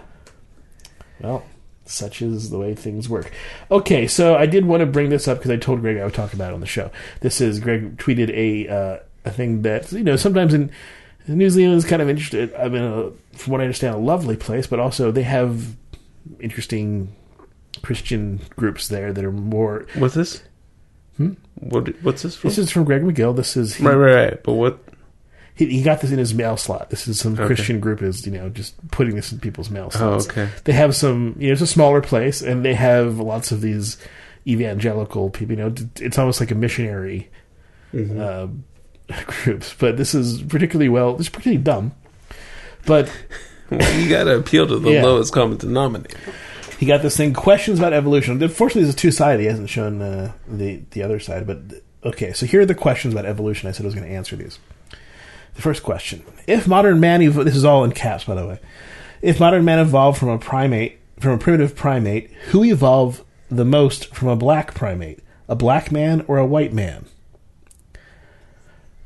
Well, 1.20 1.44
such 1.86 2.22
is 2.22 2.50
the 2.50 2.60
way 2.60 2.76
things 2.76 3.08
work. 3.10 3.32
Okay, 3.72 4.06
so 4.06 4.36
I 4.36 4.46
did 4.46 4.66
want 4.66 4.82
to 4.82 4.86
bring 4.86 5.10
this 5.10 5.28
up 5.28 5.38
because 5.40 5.50
I 5.52 5.58
told 5.58 5.82
Greg 5.82 5.98
I 5.98 6.04
would 6.04 6.14
talk 6.14 6.34
about 6.34 6.52
it 6.52 6.54
on 6.54 6.60
the 6.60 6.66
show. 6.68 6.92
This 7.22 7.42
is 7.42 7.60
Greg 7.60 7.98
tweeted 7.98 8.30
a 8.32 8.68
uh, 8.68 8.98
a 9.24 9.32
thing 9.32 9.64
that 9.64 9.92
you 9.92 10.04
know 10.04 10.18
sometimes 10.18 10.54
in 10.54 10.70
New 11.28 11.50
Zealand 11.50 11.78
is 11.80 11.86
kind 11.86 12.02
of 12.02 12.10
interested. 12.10 12.54
I 12.54 12.68
mean, 12.70 12.84
uh, 12.84 13.10
from 13.34 13.52
what 13.54 13.62
I 13.62 13.64
understand, 13.64 13.96
a 13.96 13.98
lovely 13.98 14.36
place, 14.38 14.68
but 14.68 14.80
also 14.80 15.12
they 15.12 15.24
have 15.24 15.76
interesting 16.40 17.16
Christian 17.86 18.40
groups 18.56 18.88
there 18.88 19.14
that 19.14 19.24
are 19.24 19.32
more. 19.32 19.86
What's 19.96 20.16
this? 20.16 20.42
Hmm? 21.18 21.34
What? 21.60 21.88
What's 22.04 22.24
this 22.24 22.36
from? 22.36 22.50
This 22.50 22.58
is 22.58 22.72
from 22.72 22.84
Greg 22.84 23.04
McGill. 23.04 23.36
This 23.36 23.56
is 23.56 23.76
he, 23.76 23.86
right, 23.86 23.96
right, 23.96 24.14
right. 24.32 24.44
But 24.44 24.54
what? 24.54 24.80
he, 25.56 25.68
he 25.68 25.82
got 25.84 26.02
this 26.02 26.12
in 26.12 26.18
his 26.20 26.34
mail 26.34 26.58
slot. 26.58 26.90
This 26.90 27.08
is 27.08 27.20
some 27.20 27.34
Okay. 27.36 27.46
Christian 27.46 27.80
group 27.80 28.02
is 28.02 28.26
you 28.26 28.34
know 28.34 28.50
just 28.50 28.76
putting 28.92 29.16
this 29.16 29.32
in 29.32 29.40
people's 29.40 29.70
mail 29.70 29.86
Oh, 29.96 30.20
slots. 30.20 30.28
okay. 30.28 30.50
They 30.66 30.74
have 30.74 30.96
some. 30.96 31.36
You 31.40 31.48
know, 31.48 31.54
it's 31.54 31.62
a 31.62 31.68
smaller 31.68 32.02
place, 32.02 32.42
and 32.42 32.66
they 32.66 32.74
have 32.74 33.20
lots 33.20 33.52
of 33.54 33.62
these 33.62 33.98
evangelical 34.46 35.30
people. 35.30 35.56
You 35.58 35.64
know, 35.64 35.74
it's 36.02 36.18
almost 36.20 36.40
like 36.40 36.52
a 36.52 36.56
missionary 36.56 37.30
Mm-hmm. 37.94 38.20
uh, 38.20 38.48
groups. 39.44 39.74
But 39.78 39.96
this 39.96 40.14
is 40.14 40.42
particularly 40.42 40.90
well. 40.90 41.14
This 41.14 41.28
is 41.28 41.30
particularly 41.30 41.64
dumb. 41.64 41.94
But 42.86 43.10
Well, 43.72 44.00
you 44.00 44.10
got 44.10 44.26
to 44.26 44.36
appeal 44.38 44.68
to 44.68 44.78
the 44.78 44.92
Yeah. 44.92 45.04
lowest 45.04 45.34
common 45.34 45.58
denominator. 45.58 46.18
He 46.80 46.86
got 46.86 47.02
this 47.02 47.18
thing 47.18 47.34
questions 47.34 47.80
about 47.80 47.94
evolution. 47.94 48.42
Unfortunately, 48.42 48.84
there's 48.84 48.96
a 48.96 48.98
two 48.98 49.12
sided. 49.12 49.42
He 49.42 49.48
hasn't 49.48 49.70
shown 49.70 50.02
uh, 50.02 50.34
the 50.48 50.82
the 50.92 51.04
other 51.04 51.20
side. 51.20 51.48
But 51.48 51.60
okay, 52.04 52.34
so 52.34 52.46
here 52.46 52.62
are 52.62 52.66
the 52.66 52.76
questions 52.76 53.14
about 53.14 53.26
evolution. 53.26 53.70
I 53.70 53.72
said 53.72 53.86
I 53.86 53.88
was 53.88 53.96
going 53.96 54.08
to 54.08 54.14
answer 54.14 54.36
these. 54.36 54.60
The 55.56 55.62
first 55.62 55.84
question: 55.84 56.24
If 56.48 56.68
modern 56.68 57.00
man, 57.00 57.22
evo- 57.22 57.46
this 57.46 57.56
is 57.56 57.66
all 57.66 57.84
in 57.84 57.92
caps, 57.92 58.26
by 58.26 58.36
the 58.36 58.46
way. 58.46 58.60
If 59.22 59.40
modern 59.40 59.66
man 59.66 59.80
evolved 59.80 60.20
from 60.20 60.30
a 60.30 60.38
primate, 60.38 61.00
from 61.20 61.32
a 61.32 61.38
primitive 61.38 61.76
primate, 61.76 62.32
who 62.50 62.64
evolved 62.64 63.24
the 63.50 63.66
most 63.66 64.14
from 64.14 64.28
a 64.28 64.36
black 64.36 64.74
primate? 64.74 65.20
A 65.48 65.56
black 65.56 65.92
man 65.92 66.26
or 66.28 66.38
a 66.38 66.46
white 66.46 66.74
man? 66.74 67.06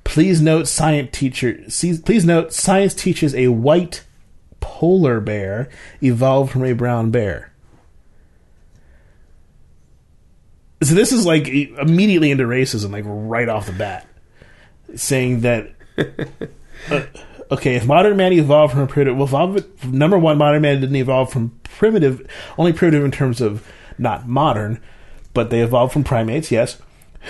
Please 0.03 0.41
note 0.41 0.67
science 0.67 1.09
teacher 1.11 1.59
please 2.03 2.25
note 2.25 2.51
science 2.51 2.95
teaches 2.95 3.35
a 3.35 3.49
white 3.49 4.03
polar 4.59 5.19
bear 5.19 5.69
evolved 6.01 6.51
from 6.51 6.65
a 6.65 6.73
brown 6.73 7.11
bear. 7.11 7.48
So 10.81 10.95
this 10.95 11.11
is 11.11 11.25
like 11.25 11.47
immediately 11.47 12.31
into 12.31 12.45
racism, 12.45 12.91
like 12.91 13.03
right 13.05 13.49
off 13.49 13.65
the 13.65 13.73
bat, 13.73 14.07
saying 14.95 15.41
that 15.41 15.71
uh, 16.89 17.01
okay, 17.51 17.75
if 17.75 17.85
modern 17.85 18.17
man 18.17 18.33
evolved 18.33 18.73
from 18.73 18.87
primitive, 18.87 19.17
well, 19.17 19.27
evolved, 19.27 19.85
number 19.93 20.17
one, 20.17 20.37
modern 20.37 20.61
man 20.61 20.79
didn't 20.79 20.95
evolve 20.95 21.31
from 21.31 21.59
primitive, 21.63 22.25
only 22.57 22.73
primitive 22.73 23.03
in 23.03 23.11
terms 23.11 23.41
of 23.41 23.67
not 23.97 24.27
modern, 24.27 24.81
but 25.33 25.49
they 25.49 25.61
evolved 25.61 25.93
from 25.93 26.03
primates, 26.03 26.51
yes. 26.51 26.81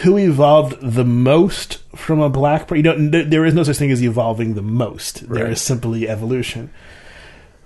Who 0.04 0.18
evolved 0.18 0.78
the 0.82 1.04
most 1.04 1.80
from 1.96 2.20
a 2.20 2.30
black? 2.30 2.70
You 2.70 2.84
know, 2.84 3.10
there 3.10 3.46
is 3.46 3.56
no 3.56 3.64
such 3.64 3.78
thing 3.78 3.90
as 3.90 4.04
evolving 4.04 4.54
the 4.54 4.62
most. 4.62 5.24
Right. 5.24 5.40
There 5.40 5.50
is 5.50 5.62
simply 5.62 6.08
evolution. 6.08 6.70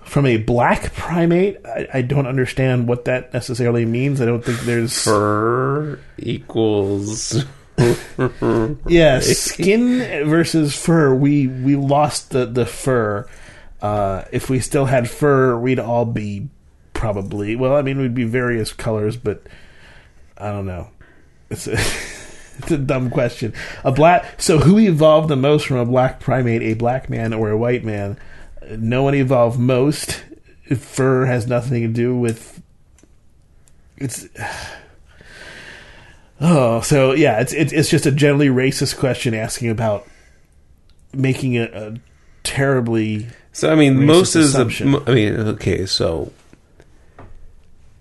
From 0.04 0.26
a 0.26 0.36
black 0.36 0.94
primate, 0.94 1.58
I, 1.64 1.88
I, 1.94 2.02
don't 2.02 2.26
understand 2.26 2.86
what 2.86 3.06
that 3.06 3.32
necessarily 3.32 3.84
means. 3.84 4.20
I 4.20 4.26
don't 4.26 4.44
think 4.44 4.60
there's 4.60 5.02
fur 5.02 5.98
equals 6.18 7.44
yeah, 8.86 9.20
skin 9.20 10.28
versus 10.28 10.76
fur. 10.76 11.14
We 11.14 11.46
we 11.46 11.76
lost 11.76 12.30
the 12.30 12.46
the 12.46 12.66
fur. 12.66 13.26
Uh, 13.82 14.24
if 14.32 14.48
we 14.48 14.60
still 14.60 14.86
had 14.86 15.10
fur, 15.10 15.58
we'd 15.58 15.80
all 15.80 16.04
be 16.04 16.48
probably 16.92 17.56
well. 17.56 17.76
I 17.76 17.82
mean, 17.82 17.98
we'd 17.98 18.14
be 18.14 18.24
various 18.24 18.72
colors, 18.72 19.16
but 19.16 19.42
I 20.38 20.50
don't 20.50 20.66
know. 20.66 20.88
It's 21.50 21.66
a, 21.66 21.72
it's 22.58 22.70
a 22.70 22.78
dumb 22.78 23.10
question. 23.10 23.52
A 23.82 23.90
black. 23.90 24.40
So, 24.40 24.58
who 24.58 24.78
evolved 24.78 25.28
the 25.28 25.36
most 25.36 25.66
from 25.66 25.76
a 25.76 25.86
black 25.86 26.20
primate? 26.20 26.62
A 26.62 26.74
black 26.74 27.10
man 27.10 27.32
or 27.32 27.50
a 27.50 27.58
white 27.58 27.84
man? 27.84 28.18
No 28.70 29.02
one 29.02 29.14
evolved 29.14 29.58
most. 29.58 30.24
Fur 30.76 31.26
has 31.26 31.46
nothing 31.46 31.82
to 31.82 31.88
do 31.88 32.16
with. 32.16 32.62
It's 33.96 34.26
Oh, 36.40 36.80
so 36.80 37.12
yeah, 37.12 37.40
it's 37.40 37.52
it's 37.52 37.72
it's 37.72 37.88
just 37.88 38.06
a 38.06 38.10
generally 38.10 38.48
racist 38.48 38.98
question 38.98 39.34
asking 39.34 39.70
about 39.70 40.06
making 41.12 41.56
a, 41.56 41.64
a 41.64 41.94
terribly. 42.42 43.28
So 43.52 43.70
I 43.70 43.76
mean, 43.76 44.04
most 44.04 44.34
is. 44.34 44.54
I 44.54 44.64
mean, 44.64 45.34
okay, 45.34 45.86
so 45.86 46.32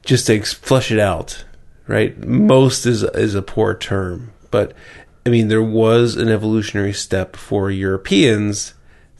just 0.03 0.27
to 0.27 0.41
flush 0.41 0.91
it 0.91 0.99
out, 0.99 1.45
right? 1.87 2.17
Most 2.17 2.85
is 2.85 3.03
is 3.03 3.35
a 3.35 3.41
poor 3.41 3.75
term, 3.75 4.33
but 4.49 4.73
I 5.25 5.29
mean, 5.29 5.47
there 5.47 5.63
was 5.63 6.15
an 6.15 6.27
evolutionary 6.27 6.93
step 6.93 7.35
for 7.35 7.69
Europeans 7.69 8.73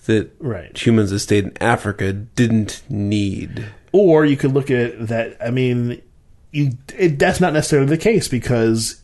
that 0.05 0.31
right. 0.39 0.75
humans 0.77 1.11
that 1.11 1.19
stayed 1.19 1.45
in 1.45 1.57
Africa 1.61 2.13
didn't 2.13 2.83
need. 2.89 3.65
Or 3.91 4.25
you 4.25 4.37
could 4.37 4.53
look 4.53 4.71
at 4.71 5.07
that. 5.07 5.37
I 5.39 5.51
mean, 5.51 6.01
you, 6.51 6.71
it, 6.97 7.19
that's 7.19 7.39
not 7.39 7.53
necessarily 7.53 7.87
the 7.87 7.97
case 7.97 8.27
because 8.27 9.01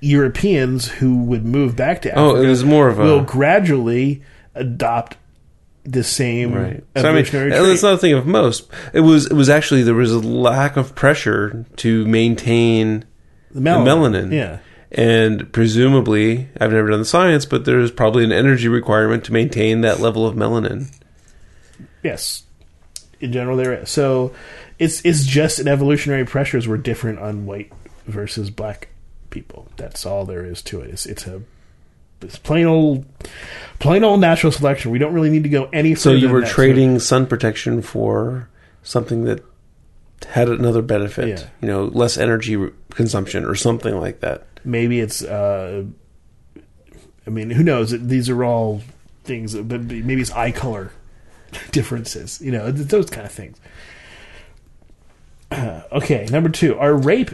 Europeans 0.00 0.88
who 0.88 1.22
would 1.24 1.44
move 1.44 1.76
back 1.76 2.02
to 2.02 2.10
Africa 2.10 2.38
oh, 2.38 2.42
it 2.42 2.48
was 2.48 2.64
more 2.64 2.88
of 2.88 2.98
a, 2.98 3.04
will 3.04 3.22
gradually 3.22 4.22
adopt 4.54 5.16
the 5.84 6.04
same 6.04 6.52
right. 6.52 6.84
evolutionary 6.94 7.50
so, 7.50 7.56
I 7.56 7.60
mean, 7.60 7.68
That's 7.70 7.82
not 7.82 7.94
a 7.94 7.98
thing 7.98 8.12
of 8.12 8.26
most. 8.26 8.68
It 8.92 9.00
was 9.00 9.26
it 9.26 9.34
was 9.34 9.48
actually 9.48 9.82
there 9.82 9.94
was 9.94 10.12
a 10.12 10.18
lack 10.18 10.76
of 10.76 10.94
pressure 10.94 11.64
to 11.76 12.06
maintain 12.06 13.04
the 13.50 13.60
melanin. 13.60 13.84
The 13.84 13.90
melanin. 13.90 14.32
Yeah. 14.32 14.58
And 14.92 15.52
presumably, 15.52 16.48
I've 16.60 16.72
never 16.72 16.90
done 16.90 16.98
the 16.98 17.04
science, 17.04 17.46
but 17.46 17.64
there's 17.64 17.92
probably 17.92 18.24
an 18.24 18.32
energy 18.32 18.68
requirement 18.68 19.24
to 19.24 19.32
maintain 19.32 19.82
that 19.82 20.00
level 20.00 20.26
of 20.26 20.34
melanin. 20.34 20.92
Yes. 22.02 22.42
In 23.20 23.32
general 23.32 23.56
there 23.56 23.72
is. 23.74 23.90
So 23.90 24.32
it's 24.78 25.04
it's 25.04 25.24
just 25.24 25.58
an 25.58 25.68
evolutionary 25.68 26.24
pressures 26.24 26.66
were 26.66 26.78
different 26.78 27.18
on 27.18 27.46
white 27.46 27.72
versus 28.06 28.50
black 28.50 28.88
people. 29.28 29.68
That's 29.76 30.04
all 30.06 30.24
there 30.24 30.44
is 30.44 30.62
to 30.62 30.80
it. 30.80 30.90
It's, 30.90 31.06
it's 31.06 31.26
a 31.26 31.42
it's 32.22 32.38
plain 32.38 32.66
old 32.66 33.04
plain 33.78 34.04
old 34.04 34.20
natural 34.20 34.52
selection. 34.52 34.90
We 34.90 34.98
don't 34.98 35.12
really 35.12 35.30
need 35.30 35.44
to 35.44 35.48
go 35.48 35.68
any 35.72 35.94
further. 35.94 36.00
So 36.00 36.12
you 36.12 36.30
were 36.30 36.42
trading 36.42 36.98
sun 36.98 37.26
protection 37.26 37.82
for 37.82 38.48
something 38.82 39.24
that 39.24 39.44
had 40.28 40.48
another 40.48 40.82
benefit. 40.82 41.28
Yeah. 41.28 41.46
You 41.60 41.68
know, 41.68 41.84
less 41.84 42.18
energy 42.18 42.70
consumption 42.90 43.44
or 43.44 43.54
something 43.54 43.98
like 43.98 44.20
that. 44.20 44.46
Maybe 44.64 45.00
it's. 45.00 45.22
Uh, 45.22 45.84
I 47.26 47.30
mean, 47.30 47.50
who 47.50 47.62
knows? 47.62 47.90
These 47.90 48.28
are 48.28 48.44
all 48.44 48.82
things, 49.24 49.54
but 49.54 49.82
maybe 49.82 50.20
it's 50.20 50.32
eye 50.32 50.52
color 50.52 50.92
differences. 51.72 52.40
You 52.40 52.52
know, 52.52 52.70
those 52.70 53.10
kind 53.10 53.26
of 53.26 53.32
things. 53.32 53.58
Uh, 55.50 55.82
okay, 55.92 56.26
number 56.30 56.48
two. 56.48 56.78
Are 56.78 56.94
rape 56.94 57.30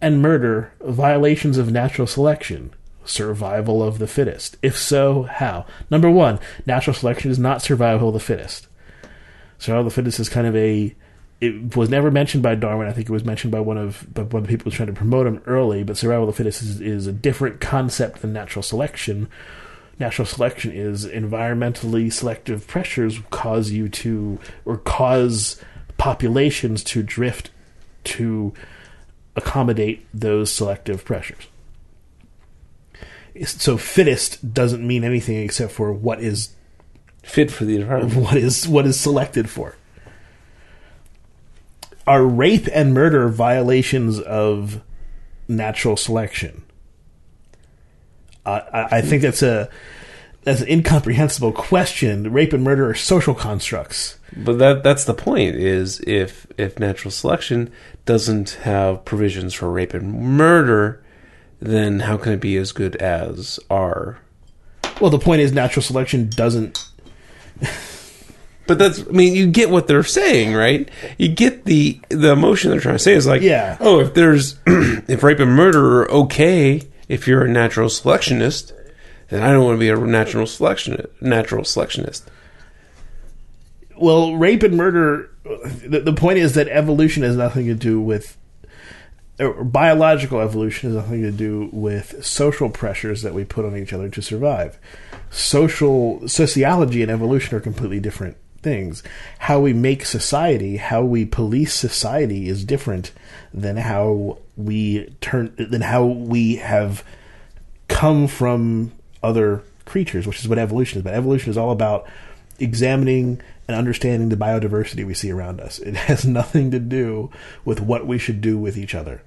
and 0.00 0.22
murder 0.22 0.72
violations 0.80 1.58
of 1.58 1.70
natural 1.70 2.06
selection? 2.06 2.72
Survival 3.04 3.82
of 3.82 3.98
the 3.98 4.06
fittest. 4.06 4.58
If 4.60 4.76
so, 4.76 5.22
how? 5.22 5.64
Number 5.90 6.10
one, 6.10 6.38
natural 6.66 6.92
selection 6.92 7.30
is 7.30 7.38
not 7.38 7.62
survival 7.62 8.08
of 8.08 8.14
the 8.14 8.20
fittest. 8.20 8.68
Survival 9.58 9.86
of 9.86 9.92
the 9.92 9.94
fittest 9.94 10.20
is 10.20 10.28
kind 10.28 10.46
of 10.46 10.54
a. 10.54 10.94
It 11.40 11.76
was 11.76 11.88
never 11.88 12.10
mentioned 12.10 12.42
by 12.42 12.56
Darwin. 12.56 12.88
I 12.88 12.92
think 12.92 13.08
it 13.08 13.12
was 13.12 13.24
mentioned 13.24 13.52
by 13.52 13.60
one 13.60 13.78
of 13.78 14.12
by 14.12 14.22
one 14.22 14.42
of 14.42 14.48
the 14.48 14.52
people 14.52 14.64
who 14.64 14.68
was 14.68 14.74
trying 14.74 14.88
to 14.88 14.92
promote 14.92 15.26
him 15.26 15.40
early. 15.46 15.84
But 15.84 15.96
survival 15.96 16.28
of 16.28 16.34
the 16.34 16.36
fittest 16.36 16.62
is, 16.62 16.80
is 16.80 17.06
a 17.06 17.12
different 17.12 17.60
concept 17.60 18.22
than 18.22 18.32
natural 18.32 18.62
selection. 18.62 19.28
Natural 20.00 20.26
selection 20.26 20.72
is 20.72 21.06
environmentally 21.06 22.12
selective 22.12 22.66
pressures 22.66 23.20
cause 23.30 23.70
you 23.70 23.88
to 23.88 24.38
or 24.64 24.78
cause 24.78 25.60
populations 25.96 26.82
to 26.84 27.02
drift 27.02 27.50
to 28.04 28.52
accommodate 29.36 30.06
those 30.12 30.52
selective 30.52 31.04
pressures. 31.04 31.46
So 33.44 33.76
fittest 33.76 34.52
doesn't 34.52 34.84
mean 34.84 35.04
anything 35.04 35.36
except 35.36 35.72
for 35.72 35.92
what 35.92 36.20
is 36.20 36.50
fit 37.22 37.50
for 37.50 37.64
the 37.64 37.76
environment. 37.76 38.16
What 38.16 38.36
is 38.36 38.66
what 38.66 38.86
is 38.86 38.98
selected 38.98 39.48
for. 39.48 39.76
Are 42.08 42.24
rape 42.24 42.68
and 42.72 42.94
murder 42.94 43.28
violations 43.28 44.18
of 44.18 44.80
natural 45.46 45.94
selection? 45.94 46.64
Uh, 48.46 48.60
I, 48.72 48.96
I 48.96 49.00
think 49.02 49.20
that's 49.20 49.42
a 49.42 49.68
that's 50.42 50.62
an 50.62 50.68
incomprehensible 50.68 51.52
question. 51.52 52.32
Rape 52.32 52.54
and 52.54 52.64
murder 52.64 52.88
are 52.88 52.94
social 52.94 53.34
constructs. 53.34 54.18
But 54.34 54.58
that 54.58 54.82
that's 54.82 55.04
the 55.04 55.12
point 55.12 55.56
is 55.56 56.00
if 56.06 56.46
if 56.56 56.78
natural 56.78 57.10
selection 57.10 57.70
doesn't 58.06 58.52
have 58.62 59.04
provisions 59.04 59.52
for 59.52 59.70
rape 59.70 59.92
and 59.92 60.10
murder, 60.10 61.04
then 61.60 62.00
how 62.00 62.16
can 62.16 62.32
it 62.32 62.40
be 62.40 62.56
as 62.56 62.72
good 62.72 62.96
as 62.96 63.60
our 63.68 64.18
Well, 64.98 65.10
the 65.10 65.18
point 65.18 65.42
is 65.42 65.52
natural 65.52 65.82
selection 65.82 66.30
doesn't 66.30 66.88
But 68.68 68.78
that's 68.78 69.00
I 69.00 69.10
mean, 69.10 69.34
you 69.34 69.48
get 69.48 69.70
what 69.70 69.88
they're 69.88 70.04
saying, 70.04 70.54
right? 70.54 70.88
You 71.18 71.28
get 71.28 71.64
the 71.64 72.00
the 72.10 72.30
emotion 72.30 72.70
they're 72.70 72.80
trying 72.80 72.94
to 72.94 73.00
say 73.00 73.14
is 73.14 73.26
like, 73.26 73.42
yeah. 73.42 73.76
oh, 73.80 73.98
if 73.98 74.14
there's 74.14 74.60
if 74.66 75.24
rape 75.24 75.40
and 75.40 75.52
murder 75.52 76.02
are 76.02 76.10
okay 76.10 76.82
if 77.08 77.26
you're 77.26 77.44
a 77.44 77.48
natural 77.48 77.88
selectionist, 77.88 78.72
then 79.30 79.42
I 79.42 79.50
don't 79.50 79.64
want 79.64 79.76
to 79.76 79.80
be 79.80 79.88
a 79.88 79.96
natural 79.96 80.46
selection 80.46 81.04
natural 81.20 81.64
selectionist 81.64 82.22
well, 84.00 84.34
rape 84.36 84.62
and 84.62 84.76
murder. 84.76 85.30
The, 85.44 86.00
the 86.00 86.12
point 86.12 86.38
is 86.38 86.54
that 86.54 86.68
evolution 86.68 87.22
has 87.22 87.36
nothing 87.36 87.66
to 87.66 87.74
do 87.74 88.00
with 88.00 88.36
or 89.40 89.62
biological 89.62 90.40
evolution 90.40 90.90
has 90.90 90.96
nothing 90.96 91.22
to 91.22 91.30
do 91.30 91.70
with 91.72 92.24
social 92.24 92.68
pressures 92.68 93.22
that 93.22 93.34
we 93.34 93.44
put 93.44 93.64
on 93.64 93.76
each 93.76 93.92
other 93.92 94.08
to 94.08 94.20
survive. 94.20 94.78
Social 95.30 96.26
sociology 96.28 97.02
and 97.02 97.10
evolution 97.10 97.56
are 97.56 97.60
completely 97.60 98.00
different 98.00 98.36
things. 98.62 99.02
How 99.38 99.60
we 99.60 99.72
make 99.72 100.04
society, 100.04 100.76
how 100.76 101.02
we 101.02 101.24
police 101.24 101.74
society 101.74 102.48
is 102.48 102.64
different 102.64 103.12
than 103.52 103.76
how 103.76 104.38
we 104.56 105.14
turn 105.20 105.54
than 105.56 105.82
how 105.82 106.04
we 106.04 106.56
have 106.56 107.04
come 107.88 108.26
from 108.26 108.92
other 109.22 109.62
creatures, 109.84 110.26
which 110.26 110.40
is 110.40 110.48
what 110.48 110.58
evolution 110.58 110.98
is. 110.98 111.04
But 111.04 111.14
evolution 111.14 111.50
is 111.50 111.58
all 111.58 111.70
about 111.70 112.06
examining 112.58 113.40
and 113.66 113.76
understanding 113.76 114.28
the 114.28 114.36
biodiversity 114.36 115.06
we 115.06 115.14
see 115.14 115.30
around 115.30 115.60
us. 115.60 115.78
It 115.78 115.94
has 116.08 116.24
nothing 116.24 116.70
to 116.70 116.78
do 116.78 117.30
with 117.64 117.80
what 117.80 118.06
we 118.06 118.18
should 118.18 118.40
do 118.40 118.58
with 118.58 118.76
each 118.76 118.94
other. 118.94 119.22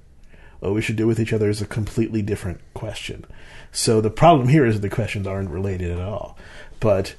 What 0.60 0.74
we 0.74 0.82
should 0.82 0.96
do 0.96 1.08
with 1.08 1.18
each 1.18 1.32
other 1.32 1.48
is 1.48 1.60
a 1.60 1.66
completely 1.66 2.22
different 2.22 2.60
question. 2.72 3.24
So 3.72 4.00
the 4.00 4.10
problem 4.10 4.48
here 4.48 4.64
is 4.64 4.80
the 4.80 4.88
questions 4.88 5.26
aren't 5.26 5.50
related 5.50 5.90
at 5.90 6.00
all. 6.00 6.38
But 6.78 7.16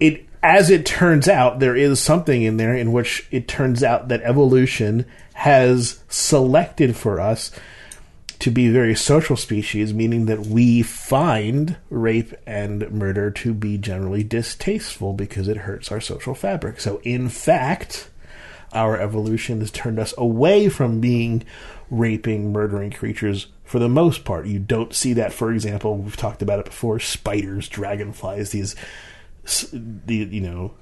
it 0.00 0.26
as 0.46 0.70
it 0.70 0.86
turns 0.86 1.28
out, 1.28 1.58
there 1.58 1.74
is 1.74 1.98
something 1.98 2.42
in 2.42 2.56
there 2.56 2.74
in 2.76 2.92
which 2.92 3.26
it 3.32 3.48
turns 3.48 3.82
out 3.82 4.06
that 4.08 4.22
evolution 4.22 5.04
has 5.34 5.98
selected 6.08 6.96
for 6.96 7.20
us 7.20 7.50
to 8.38 8.52
be 8.52 8.68
very 8.68 8.94
social 8.94 9.36
species, 9.36 9.92
meaning 9.92 10.26
that 10.26 10.46
we 10.46 10.82
find 10.82 11.76
rape 11.90 12.32
and 12.46 12.88
murder 12.92 13.28
to 13.32 13.52
be 13.52 13.76
generally 13.76 14.22
distasteful 14.22 15.14
because 15.14 15.48
it 15.48 15.56
hurts 15.56 15.90
our 15.90 16.00
social 16.00 16.34
fabric. 16.34 16.80
So, 16.80 17.00
in 17.02 17.28
fact, 17.28 18.08
our 18.72 19.00
evolution 19.00 19.58
has 19.58 19.72
turned 19.72 19.98
us 19.98 20.14
away 20.16 20.68
from 20.68 21.00
being 21.00 21.42
raping, 21.90 22.52
murdering 22.52 22.92
creatures 22.92 23.48
for 23.64 23.80
the 23.80 23.88
most 23.88 24.24
part. 24.24 24.46
You 24.46 24.60
don't 24.60 24.94
see 24.94 25.12
that, 25.14 25.32
for 25.32 25.50
example, 25.50 25.96
we've 25.96 26.16
talked 26.16 26.40
about 26.40 26.60
it 26.60 26.66
before 26.66 27.00
spiders, 27.00 27.68
dragonflies, 27.68 28.52
these, 28.52 28.76
the, 29.72 30.16
you 30.16 30.40
know, 30.40 30.74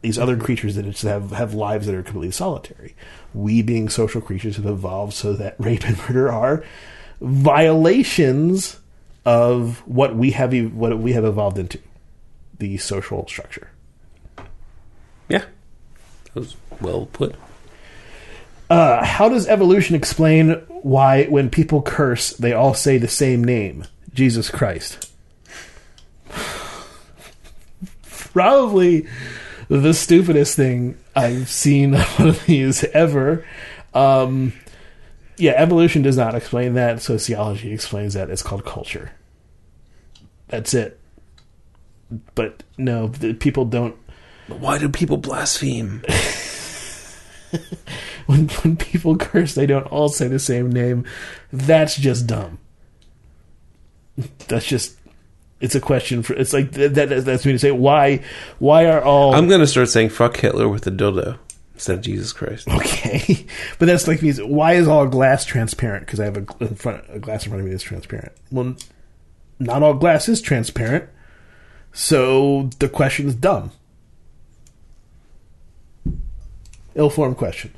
these 0.00 0.18
other 0.18 0.36
creatures 0.36 0.74
that 0.76 0.84
have, 1.02 1.30
have 1.32 1.54
lives 1.54 1.86
that 1.86 1.94
are 1.94 2.02
completely 2.02 2.30
solitary. 2.30 2.94
We, 3.34 3.62
being 3.62 3.88
social 3.88 4.20
creatures, 4.20 4.56
have 4.56 4.66
evolved 4.66 5.14
so 5.14 5.32
that 5.34 5.56
rape 5.58 5.86
and 5.86 5.98
murder 5.98 6.30
are 6.30 6.64
violations 7.20 8.78
of 9.24 9.78
what 9.86 10.14
we 10.14 10.30
have 10.30 10.54
what 10.72 10.98
we 10.98 11.12
have 11.12 11.24
evolved 11.24 11.58
into 11.58 11.78
the 12.58 12.76
social 12.78 13.26
structure. 13.26 13.70
Yeah, 15.28 15.44
that 16.24 16.34
was 16.34 16.56
well 16.80 17.06
put. 17.12 17.34
Uh, 18.70 19.04
how 19.04 19.28
does 19.28 19.46
evolution 19.46 19.96
explain 19.96 20.52
why, 20.68 21.24
when 21.24 21.50
people 21.50 21.82
curse, 21.82 22.30
they 22.30 22.52
all 22.52 22.74
say 22.74 22.98
the 22.98 23.08
same 23.08 23.42
name, 23.42 23.84
Jesus 24.12 24.50
Christ? 24.50 25.07
Probably 28.38 29.08
the 29.66 29.92
stupidest 29.92 30.54
thing 30.54 30.96
I've 31.16 31.48
seen 31.48 31.94
one 31.94 32.06
of 32.28 32.46
these 32.46 32.84
ever. 32.84 33.44
Um, 33.94 34.52
yeah, 35.38 35.54
evolution 35.56 36.02
does 36.02 36.16
not 36.16 36.36
explain 36.36 36.74
that. 36.74 37.02
Sociology 37.02 37.72
explains 37.72 38.14
that. 38.14 38.30
It's 38.30 38.44
called 38.44 38.64
culture. 38.64 39.10
That's 40.46 40.72
it. 40.72 41.00
But 42.36 42.62
no, 42.76 43.08
people 43.40 43.64
don't. 43.64 43.96
Why 44.46 44.78
do 44.78 44.88
people 44.88 45.16
blaspheme? 45.16 46.04
when 48.26 48.46
when 48.48 48.76
people 48.76 49.16
curse, 49.16 49.56
they 49.56 49.66
don't 49.66 49.86
all 49.86 50.08
say 50.08 50.28
the 50.28 50.38
same 50.38 50.70
name. 50.70 51.04
That's 51.52 51.96
just 51.96 52.28
dumb. 52.28 52.60
That's 54.46 54.64
just. 54.64 54.96
It's 55.60 55.74
a 55.74 55.80
question 55.80 56.22
for. 56.22 56.34
It's 56.34 56.52
like 56.52 56.72
that. 56.72 56.94
That's 56.94 57.44
me 57.44 57.52
to 57.52 57.58
say 57.58 57.72
why. 57.72 58.22
Why 58.58 58.86
are 58.86 59.02
all? 59.02 59.34
I'm 59.34 59.48
gonna 59.48 59.66
start 59.66 59.88
saying 59.88 60.10
"fuck 60.10 60.36
Hitler" 60.36 60.68
with 60.68 60.86
a 60.86 60.90
dildo 60.90 61.38
instead 61.74 61.98
of 61.98 62.04
Jesus 62.04 62.32
Christ. 62.32 62.68
Okay, 62.68 63.46
but 63.78 63.86
that's 63.86 64.06
like 64.06 64.22
me. 64.22 64.32
Why 64.34 64.74
is 64.74 64.86
all 64.86 65.06
glass 65.06 65.44
transparent? 65.44 66.06
Because 66.06 66.20
I 66.20 66.26
have 66.26 66.36
a, 66.36 66.46
in 66.60 66.76
front, 66.76 67.04
a 67.08 67.18
glass 67.18 67.44
in 67.44 67.50
front 67.50 67.60
of 67.60 67.66
me 67.66 67.72
that's 67.72 67.82
transparent. 67.82 68.32
Well, 68.52 68.76
not 69.58 69.82
all 69.82 69.94
glass 69.94 70.28
is 70.28 70.40
transparent, 70.40 71.08
so 71.92 72.70
the 72.78 72.88
question 72.88 73.26
is 73.26 73.34
dumb. 73.34 73.72
Ill-formed 76.94 77.36
question. 77.36 77.72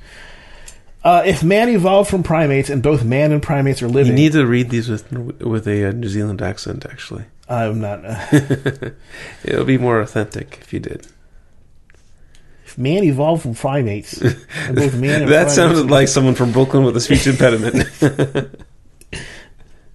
Uh, 1.02 1.22
if 1.24 1.42
man 1.42 1.68
evolved 1.70 2.10
from 2.10 2.22
primates 2.22 2.68
and 2.68 2.82
both 2.82 3.04
man 3.04 3.32
and 3.32 3.42
primates 3.42 3.82
are 3.82 3.88
living, 3.88 4.12
You 4.12 4.18
need 4.18 4.32
to 4.32 4.46
read 4.46 4.68
these 4.68 4.88
with 4.88 5.10
with 5.40 5.66
a 5.66 5.88
uh, 5.88 5.92
New 5.92 6.08
Zealand 6.08 6.42
accent. 6.42 6.84
Actually, 6.84 7.24
I'm 7.50 7.80
not. 7.80 8.04
Uh, 8.04 8.26
it'll 9.44 9.64
be 9.64 9.76
more 9.76 10.00
authentic 10.00 10.58
if 10.62 10.72
you 10.72 10.78
did. 10.78 11.06
if 12.64 12.78
man 12.78 13.02
evolved 13.02 13.42
from 13.42 13.54
primates, 13.56 14.20
and 14.22 14.76
both 14.76 14.94
man 14.94 15.22
and 15.22 15.30
that 15.32 15.50
sounded 15.50 15.90
like 15.90 16.06
someone 16.06 16.36
from 16.36 16.52
Brooklyn 16.52 16.84
with 16.84 16.96
a 16.96 17.00
speech 17.00 17.26
impediment. 17.26 17.88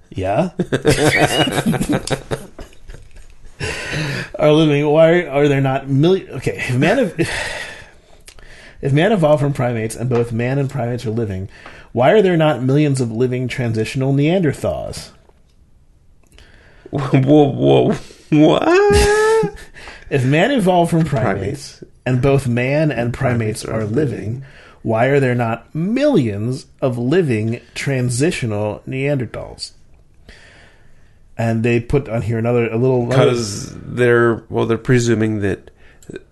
Yeah. 0.10 0.52
are 4.38 4.52
living. 4.52 4.86
Why 4.88 5.24
are 5.24 5.48
there 5.48 5.62
not 5.62 5.88
million? 5.88 6.30
Okay, 6.32 6.58
if 6.58 6.76
man 6.76 7.00
of, 7.00 7.18
if 8.82 8.92
man 8.92 9.14
evolved 9.14 9.42
from 9.42 9.54
primates 9.54 9.96
and 9.96 10.10
both 10.10 10.34
man 10.34 10.60
and 10.60 10.70
primates 10.70 11.06
are 11.06 11.12
living, 11.12 11.48
why 11.94 12.12
are 12.12 12.22
there 12.22 12.36
not 12.36 12.62
millions 12.62 13.00
of 13.00 13.12
living 13.12 13.48
transitional 13.48 14.14
Neanderthals? 14.14 15.12
whoa, 17.14 17.52
whoa, 17.52 17.94
what? 18.32 19.58
If 20.10 20.24
man 20.26 20.52
evolved 20.52 20.92
from 20.92 21.04
primates, 21.06 21.78
Primates. 21.80 21.84
and 22.06 22.22
both 22.22 22.48
man 22.48 22.92
and 22.92 23.14
primates, 23.14 23.64
Primates 23.64 23.66
are 23.66 23.82
are 23.82 23.86
living, 23.86 24.46
why 24.84 25.08
are 25.08 25.20
there 25.20 25.34
not 25.36 25.74
millions 25.74 26.68
of 26.82 26.98
living 26.98 27.60
transitional 27.74 28.82
Neanderthals? 28.88 29.72
And 31.38 31.64
they 31.64 31.80
put 31.80 32.08
on 32.08 32.22
here 32.22 32.38
another 32.38 32.70
a 32.70 32.78
little 32.78 33.08
Because 33.08 33.74
they're 33.76 34.44
well, 34.50 34.66
they're 34.66 34.78
presuming 34.78 35.42
that 35.42 35.72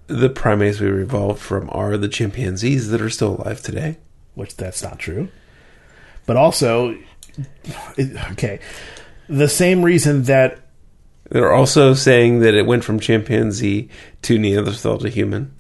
the 0.08 0.30
primates 0.30 0.80
we 0.80 0.88
evolved 0.90 1.42
from 1.42 1.70
are 1.72 1.98
the 1.98 2.08
chimpanzees 2.08 2.90
that 2.90 3.02
are 3.02 3.10
still 3.10 3.36
alive 3.42 3.62
today. 3.62 3.98
which 4.36 4.56
that's 4.56 4.82
not 4.84 5.00
true. 5.00 5.30
But 6.26 6.38
also, 6.38 6.98
okay, 8.32 8.60
the 9.28 9.48
same 9.48 9.84
reason 9.84 10.24
that 10.24 10.60
They're 11.30 11.54
also 11.54 11.94
saying 11.94 12.40
that 12.40 12.54
it 12.54 12.66
went 12.66 12.84
from 12.84 13.00
chimpanzee 13.00 13.90
to 14.24 14.38
Neanderthal 14.38 14.98
to 15.00 15.10
human. 15.10 15.54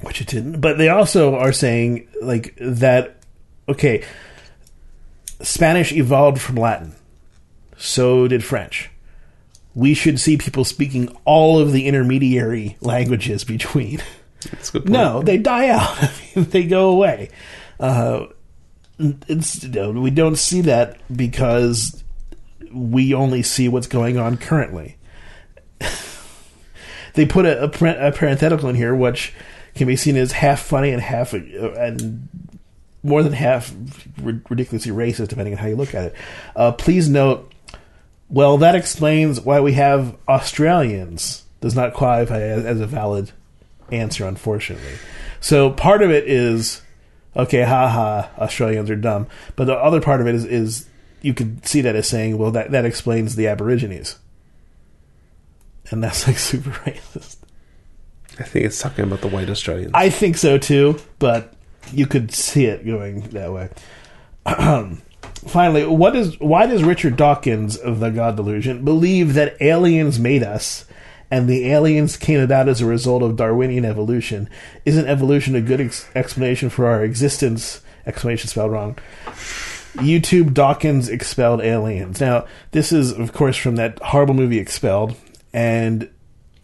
which 0.00 0.20
it 0.20 0.28
didn't, 0.28 0.60
but 0.60 0.78
they 0.78 0.88
also 0.88 1.34
are 1.36 1.52
saying 1.52 2.08
like 2.22 2.54
that. 2.60 3.16
Okay, 3.68 4.04
Spanish 5.42 5.92
evolved 5.92 6.40
from 6.40 6.56
Latin, 6.56 6.94
so 7.76 8.26
did 8.28 8.42
French. 8.44 8.90
We 9.74 9.94
should 9.94 10.18
see 10.18 10.36
people 10.36 10.64
speaking 10.64 11.16
all 11.24 11.58
of 11.60 11.70
the 11.72 11.86
intermediary 11.86 12.76
languages 12.80 13.44
between. 13.44 14.02
That's 14.50 14.70
a 14.70 14.72
good 14.72 14.82
point. 14.82 14.92
No, 14.92 15.22
they 15.22 15.38
die 15.38 15.68
out. 15.68 15.82
I 16.02 16.10
mean, 16.34 16.44
they 16.46 16.64
go 16.64 16.90
away. 16.90 17.30
Uh, 17.78 18.26
it's 18.98 19.62
you 19.62 19.70
know, 19.70 19.92
we 19.92 20.10
don't 20.10 20.36
see 20.36 20.62
that 20.62 20.98
because 21.14 22.02
we 22.72 23.14
only 23.14 23.42
see 23.42 23.68
what's 23.68 23.86
going 23.86 24.18
on 24.18 24.36
currently. 24.36 24.96
they 27.14 27.26
put 27.26 27.46
a, 27.46 27.64
a, 27.64 28.08
a 28.08 28.12
parenthetical 28.12 28.68
in 28.68 28.76
here, 28.76 28.94
which 28.94 29.32
can 29.74 29.86
be 29.86 29.96
seen 29.96 30.16
as 30.16 30.32
half 30.32 30.60
funny 30.60 30.90
and 30.90 31.02
half 31.02 31.34
uh, 31.34 31.38
and 31.38 32.28
more 33.02 33.22
than 33.22 33.32
half 33.32 33.74
ri- 34.20 34.40
ridiculously 34.48 34.92
racist, 34.92 35.28
depending 35.28 35.54
on 35.54 35.58
how 35.58 35.68
you 35.68 35.76
look 35.76 35.94
at 35.94 36.06
it. 36.06 36.14
Uh, 36.54 36.72
please 36.72 37.08
note. 37.08 37.50
Well, 38.28 38.58
that 38.58 38.74
explains 38.74 39.40
why 39.40 39.60
we 39.60 39.72
have 39.72 40.16
Australians. 40.28 41.44
Does 41.60 41.74
not 41.74 41.94
qualify 41.94 42.40
as, 42.40 42.64
as 42.64 42.80
a 42.80 42.86
valid 42.86 43.32
answer, 43.90 44.26
unfortunately. 44.26 44.94
So 45.40 45.70
part 45.70 46.02
of 46.02 46.10
it 46.10 46.28
is 46.28 46.82
okay, 47.36 47.62
haha, 47.62 48.28
Australians 48.38 48.90
are 48.90 48.96
dumb. 48.96 49.26
But 49.56 49.66
the 49.66 49.76
other 49.76 50.00
part 50.00 50.20
of 50.20 50.26
it 50.26 50.34
is, 50.34 50.44
is 50.44 50.88
you 51.22 51.34
could 51.34 51.66
see 51.66 51.80
that 51.82 51.96
as 51.96 52.08
saying, 52.08 52.38
well, 52.38 52.50
that, 52.52 52.70
that 52.70 52.84
explains 52.84 53.36
the 53.36 53.46
Aborigines. 53.46 54.18
And 55.90 56.02
that's 56.02 56.26
like 56.26 56.38
super 56.38 56.70
racist. 56.70 57.36
I 58.38 58.44
think 58.44 58.64
it's 58.66 58.80
talking 58.80 59.04
about 59.04 59.20
the 59.20 59.28
white 59.28 59.50
Australians. 59.50 59.92
I 59.94 60.08
think 60.08 60.36
so 60.36 60.56
too, 60.56 60.98
but 61.18 61.52
you 61.92 62.06
could 62.06 62.32
see 62.32 62.66
it 62.66 62.86
going 62.86 63.20
that 63.30 63.52
way. 63.52 63.68
Finally, 65.46 65.86
what 65.86 66.16
is 66.16 66.38
why 66.40 66.66
does 66.66 66.82
Richard 66.82 67.16
Dawkins 67.16 67.76
of 67.76 68.00
the 68.00 68.10
God 68.10 68.36
Delusion 68.36 68.84
believe 68.84 69.34
that 69.34 69.60
aliens 69.60 70.18
made 70.18 70.42
us 70.42 70.86
and 71.30 71.48
the 71.48 71.70
aliens 71.70 72.16
came 72.16 72.40
about 72.40 72.68
as 72.68 72.80
a 72.80 72.86
result 72.86 73.22
of 73.22 73.36
Darwinian 73.36 73.84
evolution? 73.84 74.48
Isn't 74.84 75.06
evolution 75.06 75.54
a 75.54 75.60
good 75.60 75.80
ex- 75.80 76.08
explanation 76.14 76.70
for 76.70 76.86
our 76.86 77.04
existence? 77.04 77.82
Explanation 78.06 78.48
spelled 78.48 78.72
wrong. 78.72 78.98
YouTube 79.94 80.54
Dawkins 80.54 81.08
expelled 81.08 81.60
aliens. 81.60 82.20
Now, 82.20 82.46
this 82.70 82.92
is 82.92 83.12
of 83.12 83.32
course 83.32 83.56
from 83.56 83.76
that 83.76 83.98
horrible 84.00 84.34
movie 84.34 84.58
Expelled, 84.58 85.16
and 85.52 86.08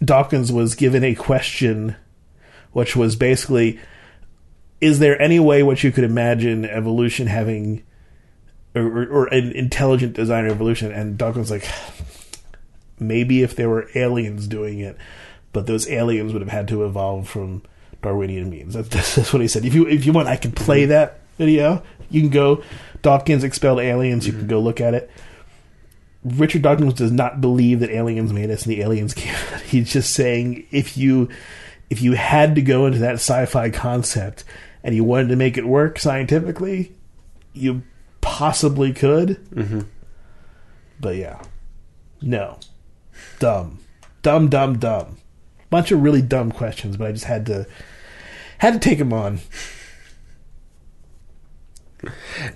Dawkins 0.04 0.52
was 0.52 0.74
given 0.74 1.04
a 1.04 1.14
question 1.14 1.96
which 2.72 2.94
was 2.94 3.16
basically 3.16 3.80
is 4.80 4.98
there 4.98 5.20
any 5.20 5.40
way 5.40 5.62
which 5.62 5.82
you 5.82 5.90
could 5.90 6.04
imagine 6.04 6.66
evolution 6.66 7.26
having 7.26 7.82
or, 8.74 8.82
or, 8.82 9.06
or 9.06 9.26
an 9.28 9.52
intelligent 9.52 10.12
design 10.12 10.44
or 10.44 10.48
evolution? 10.48 10.92
And 10.92 11.16
Dawkins 11.16 11.50
was 11.50 11.62
like 11.62 11.68
maybe 13.00 13.42
if 13.42 13.56
there 13.56 13.68
were 13.68 13.88
aliens 13.94 14.46
doing 14.46 14.80
it 14.80 14.96
but 15.56 15.66
those 15.66 15.88
aliens 15.88 16.34
would 16.34 16.42
have 16.42 16.50
had 16.50 16.68
to 16.68 16.84
evolve 16.84 17.26
from 17.26 17.62
Darwinian 18.02 18.50
means. 18.50 18.74
That's, 18.74 18.88
that's 19.16 19.32
what 19.32 19.40
he 19.40 19.48
said. 19.48 19.64
If 19.64 19.74
you 19.74 19.88
if 19.88 20.04
you 20.04 20.12
want 20.12 20.28
I 20.28 20.36
can 20.36 20.52
play 20.52 20.84
that 20.84 21.20
video 21.38 21.83
you 22.11 22.20
can 22.20 22.31
go 22.31 22.62
Dawkins 23.03 23.44
expelled 23.44 23.81
aliens 23.81 24.27
you 24.27 24.33
can 24.33 24.46
go 24.46 24.61
look 24.61 24.81
at 24.81 24.94
it 24.94 25.11
Richard 26.27 26.62
Dawkins 26.62 26.94
does 26.94 27.12
not 27.12 27.40
believe 27.40 27.81
that 27.81 27.90
aliens 27.90 28.33
made 28.33 28.51
us 28.51 28.64
and 28.64 28.72
the 28.72 28.83
aliens 28.83 29.14
came. 29.14 29.35
He's 29.64 29.92
just 29.92 30.12
saying 30.12 30.66
if 30.70 30.96
you 30.96 31.29
if 31.88 32.03
you 32.03 32.12
had 32.12 32.57
to 32.57 32.62
go 32.62 32.87
into 32.87 32.99
that 32.99 33.14
sci-fi 33.14 33.70
concept 33.70 34.42
and 34.83 34.94
you 34.94 35.05
wanted 35.05 35.29
to 35.29 35.37
make 35.37 35.57
it 35.57 35.66
work 35.66 36.01
scientifically, 36.01 36.92
you 37.53 37.83
possibly 38.20 38.92
could. 38.92 39.37
Mm-hmm. 39.51 39.81
But 40.99 41.16
yeah, 41.16 41.42
no, 42.20 42.59
dumb, 43.38 43.79
dumb, 44.22 44.49
dumb, 44.49 44.79
dumb. 44.79 45.18
Bunch 45.70 45.92
of 45.92 46.03
really 46.03 46.22
dumb 46.22 46.51
questions, 46.51 46.96
but 46.96 47.09
I 47.09 47.12
just 47.12 47.25
had 47.27 47.46
to 47.46 47.66
had 48.59 48.72
to 48.72 48.81
take 48.81 48.99
them 48.99 49.12
on. 49.12 49.40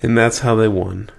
And 0.02 0.16
that's 0.16 0.40
how 0.40 0.54
they 0.54 0.68
won. 0.68 1.10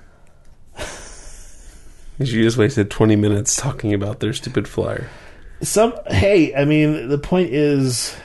'Cause 2.17 2.31
you 2.31 2.43
just 2.43 2.57
wasted 2.57 2.91
20 2.91 3.15
minutes 3.15 3.55
talking 3.55 3.93
about 3.93 4.19
their 4.19 4.33
stupid 4.33 4.67
flyer. 4.67 5.09
Some 5.61 5.93
hey, 6.07 6.53
I 6.55 6.65
mean 6.65 7.09
the 7.09 7.17
point 7.17 7.51
is 7.51 8.15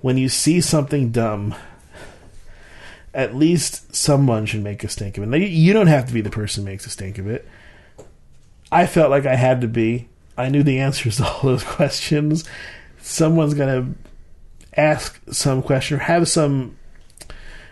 when 0.00 0.18
you 0.18 0.28
see 0.28 0.60
something 0.60 1.10
dumb, 1.10 1.54
at 3.14 3.34
least 3.34 3.94
someone 3.96 4.44
should 4.46 4.62
make 4.62 4.84
a 4.84 4.88
stink 4.88 5.16
of 5.18 5.32
it. 5.32 5.40
You- 5.48 5.72
don't 5.72 5.86
have 5.86 6.06
to 6.08 6.12
be 6.12 6.20
the 6.20 6.30
person 6.30 6.62
who 6.64 6.70
makes 6.70 6.86
a 6.86 6.90
stink 6.90 7.18
of 7.18 7.26
it. 7.26 7.48
I 8.70 8.86
felt 8.86 9.10
like 9.10 9.24
I 9.24 9.36
had 9.36 9.62
to 9.62 9.68
be. 9.68 10.08
I 10.36 10.50
knew 10.50 10.62
the 10.62 10.78
answers 10.78 11.16
to 11.16 11.26
all 11.28 11.40
those 11.42 11.64
questions. 11.64 12.44
Someone's 13.00 13.54
gonna 13.54 13.88
ask 14.76 15.18
some 15.32 15.62
question 15.62 15.96
or 15.96 16.00
have 16.00 16.28
some 16.28 16.76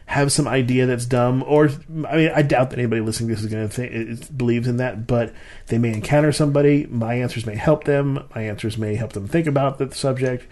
have 0.06 0.30
some 0.30 0.46
idea 0.46 0.86
that's 0.86 1.04
dumb 1.04 1.42
or 1.46 1.68
i 2.08 2.16
mean 2.16 2.30
i 2.34 2.40
doubt 2.40 2.70
that 2.70 2.78
anybody 2.78 3.02
listening 3.02 3.28
to 3.28 3.34
this 3.34 3.44
is 3.44 3.50
going 3.50 3.68
to 3.68 3.74
think 3.74 4.36
believes 4.36 4.68
in 4.68 4.76
that 4.76 5.06
but 5.06 5.32
they 5.66 5.78
may 5.78 5.92
encounter 5.92 6.30
somebody 6.30 6.86
my 6.86 7.14
answers 7.14 7.44
may 7.44 7.56
help 7.56 7.84
them 7.84 8.24
my 8.34 8.42
answers 8.42 8.78
may 8.78 8.94
help 8.94 9.12
them 9.12 9.26
think 9.26 9.46
about 9.46 9.78
the 9.78 9.92
subject 9.92 10.46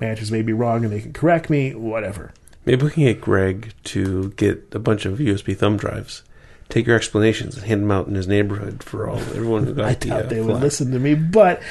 my 0.00 0.08
answers 0.08 0.30
may 0.30 0.42
be 0.42 0.52
wrong 0.52 0.84
and 0.84 0.92
they 0.92 1.00
can 1.00 1.12
correct 1.12 1.50
me 1.50 1.74
whatever. 1.74 2.32
Maybe 2.64 2.84
we 2.84 2.90
can 2.90 3.04
get 3.04 3.20
Greg 3.20 3.72
to 3.84 4.30
get 4.30 4.74
a 4.74 4.78
bunch 4.78 5.06
of 5.06 5.18
USB 5.18 5.56
thumb 5.56 5.76
drives, 5.76 6.22
take 6.68 6.86
your 6.86 6.96
explanations, 6.96 7.56
and 7.56 7.66
hand 7.66 7.82
them 7.82 7.90
out 7.90 8.06
in 8.06 8.14
his 8.14 8.28
neighborhood 8.28 8.82
for 8.82 9.08
all 9.08 9.18
everyone 9.18 9.64
who 9.64 9.74
got 9.74 9.84
i 9.86 9.94
the 9.94 10.08
doubt 10.08 10.26
uh, 10.26 10.28
they 10.28 10.40
would 10.40 10.60
listen 10.60 10.90
to 10.92 10.98
me 10.98 11.14
but 11.14 11.62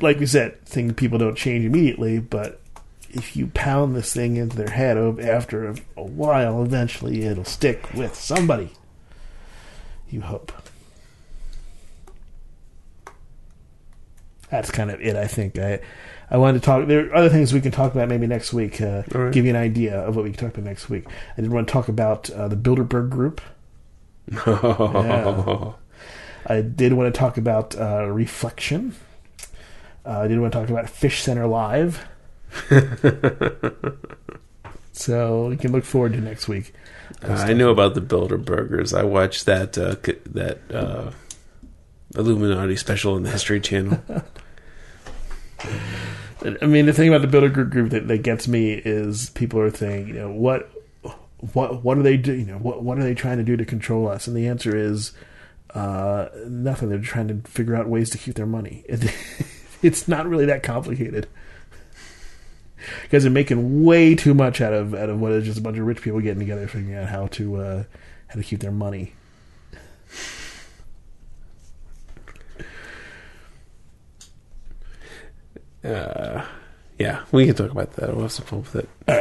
like 0.00 0.18
we 0.18 0.26
said 0.26 0.60
things 0.64 0.92
people 0.94 1.18
don't 1.18 1.36
change 1.36 1.64
immediately 1.64 2.20
but 2.20 2.60
if 3.12 3.36
you 3.36 3.46
pound 3.48 3.94
this 3.94 4.12
thing 4.12 4.36
into 4.36 4.56
their 4.56 4.70
head 4.70 4.96
after 5.20 5.68
a, 5.68 5.76
a 5.96 6.02
while 6.02 6.62
eventually 6.62 7.22
it'll 7.22 7.44
stick 7.44 7.92
with 7.94 8.14
somebody 8.14 8.70
you 10.10 10.20
hope 10.20 10.52
that's 14.52 14.70
kind 14.70 14.90
of 14.90 15.00
it. 15.00 15.16
I 15.16 15.26
think 15.26 15.58
I 15.58 15.80
I 16.30 16.36
wanted 16.36 16.60
to 16.60 16.66
talk. 16.66 16.86
There 16.86 17.06
are 17.06 17.14
other 17.14 17.30
things 17.30 17.52
we 17.52 17.60
can 17.60 17.72
talk 17.72 17.92
about 17.92 18.08
maybe 18.08 18.26
next 18.26 18.52
week. 18.52 18.80
Uh, 18.80 19.02
right. 19.10 19.32
Give 19.32 19.46
you 19.46 19.50
an 19.50 19.56
idea 19.56 19.98
of 19.98 20.14
what 20.14 20.24
we 20.24 20.30
can 20.30 20.38
talk 20.38 20.54
about 20.54 20.64
next 20.68 20.88
week. 20.90 21.06
I 21.36 21.40
did 21.40 21.50
want 21.50 21.66
to 21.66 21.72
talk 21.72 21.88
about 21.88 22.30
uh, 22.30 22.48
the 22.48 22.56
Bilderberg 22.56 23.10
Group. 23.10 23.40
Yeah. 24.46 25.72
I 26.44 26.60
did 26.60 26.92
want 26.94 27.12
to 27.14 27.16
talk 27.16 27.38
about 27.38 27.78
uh, 27.78 28.06
reflection. 28.06 28.96
Uh, 30.04 30.20
I 30.20 30.26
did 30.26 30.40
want 30.40 30.52
to 30.52 30.58
talk 30.58 30.68
about 30.68 30.86
FishCenter 30.86 31.48
Live. 31.48 32.04
so 34.92 35.50
you 35.50 35.56
can 35.56 35.72
look 35.72 35.84
forward 35.84 36.12
to 36.12 36.20
next 36.20 36.46
week. 36.48 36.72
Uh, 37.22 37.32
I 37.32 37.52
know 37.52 37.70
about 37.70 37.94
the 37.94 38.00
Builder 38.00 38.38
Burgers. 38.38 38.94
I 38.94 39.04
watched 39.04 39.46
that 39.46 39.78
uh, 39.78 39.94
that 40.26 40.58
uh, 40.72 41.12
Illuminati 42.14 42.76
special 42.76 43.14
on 43.14 43.22
the 43.22 43.30
History 43.30 43.60
Channel. 43.60 44.02
I 46.44 46.66
mean, 46.66 46.86
the 46.86 46.92
thing 46.92 47.12
about 47.12 47.22
the 47.22 47.28
Bilderberg 47.28 47.70
Group 47.70 47.90
that, 47.90 48.08
that 48.08 48.22
gets 48.22 48.48
me 48.48 48.72
is 48.72 49.30
people 49.30 49.60
are 49.60 49.70
saying, 49.70 50.08
you 50.08 50.14
know, 50.14 50.30
what, 50.30 50.70
what, 51.52 51.84
what 51.84 51.98
are 51.98 52.02
they 52.02 52.16
do? 52.16 52.32
You 52.32 52.46
know, 52.46 52.58
what, 52.58 52.82
what 52.82 52.98
are 52.98 53.02
they 53.02 53.14
trying 53.14 53.38
to 53.38 53.44
do 53.44 53.56
to 53.56 53.64
control 53.64 54.08
us? 54.08 54.26
And 54.26 54.36
the 54.36 54.48
answer 54.48 54.76
is 54.76 55.12
uh, 55.74 56.28
nothing. 56.46 56.88
They're 56.88 56.98
trying 56.98 57.28
to 57.28 57.48
figure 57.48 57.76
out 57.76 57.88
ways 57.88 58.10
to 58.10 58.18
keep 58.18 58.34
their 58.34 58.46
money. 58.46 58.84
It, 58.86 59.14
it's 59.82 60.08
not 60.08 60.26
really 60.26 60.46
that 60.46 60.62
complicated. 60.62 61.28
Because 63.02 63.22
they're 63.22 63.32
making 63.32 63.84
way 63.84 64.14
too 64.14 64.34
much 64.34 64.60
out 64.60 64.72
of 64.72 64.94
out 64.94 65.10
of 65.10 65.20
what 65.20 65.32
is 65.32 65.44
just 65.44 65.58
a 65.58 65.62
bunch 65.62 65.78
of 65.78 65.86
rich 65.86 66.02
people 66.02 66.20
getting 66.20 66.40
together, 66.40 66.66
figuring 66.66 66.96
out 66.96 67.08
how 67.08 67.26
to 67.28 67.56
uh, 67.56 67.84
how 68.28 68.34
to 68.34 68.42
keep 68.42 68.60
their 68.60 68.72
money. 68.72 69.14
Uh, 75.84 76.44
yeah, 76.98 77.24
we 77.32 77.46
can 77.46 77.54
talk 77.54 77.70
about 77.70 77.92
that. 77.94 78.10
We'll 78.12 78.22
have 78.22 78.32
some 78.32 78.46
fun 78.46 78.60
with 78.60 78.76
it. 78.76 78.88
All 79.08 79.16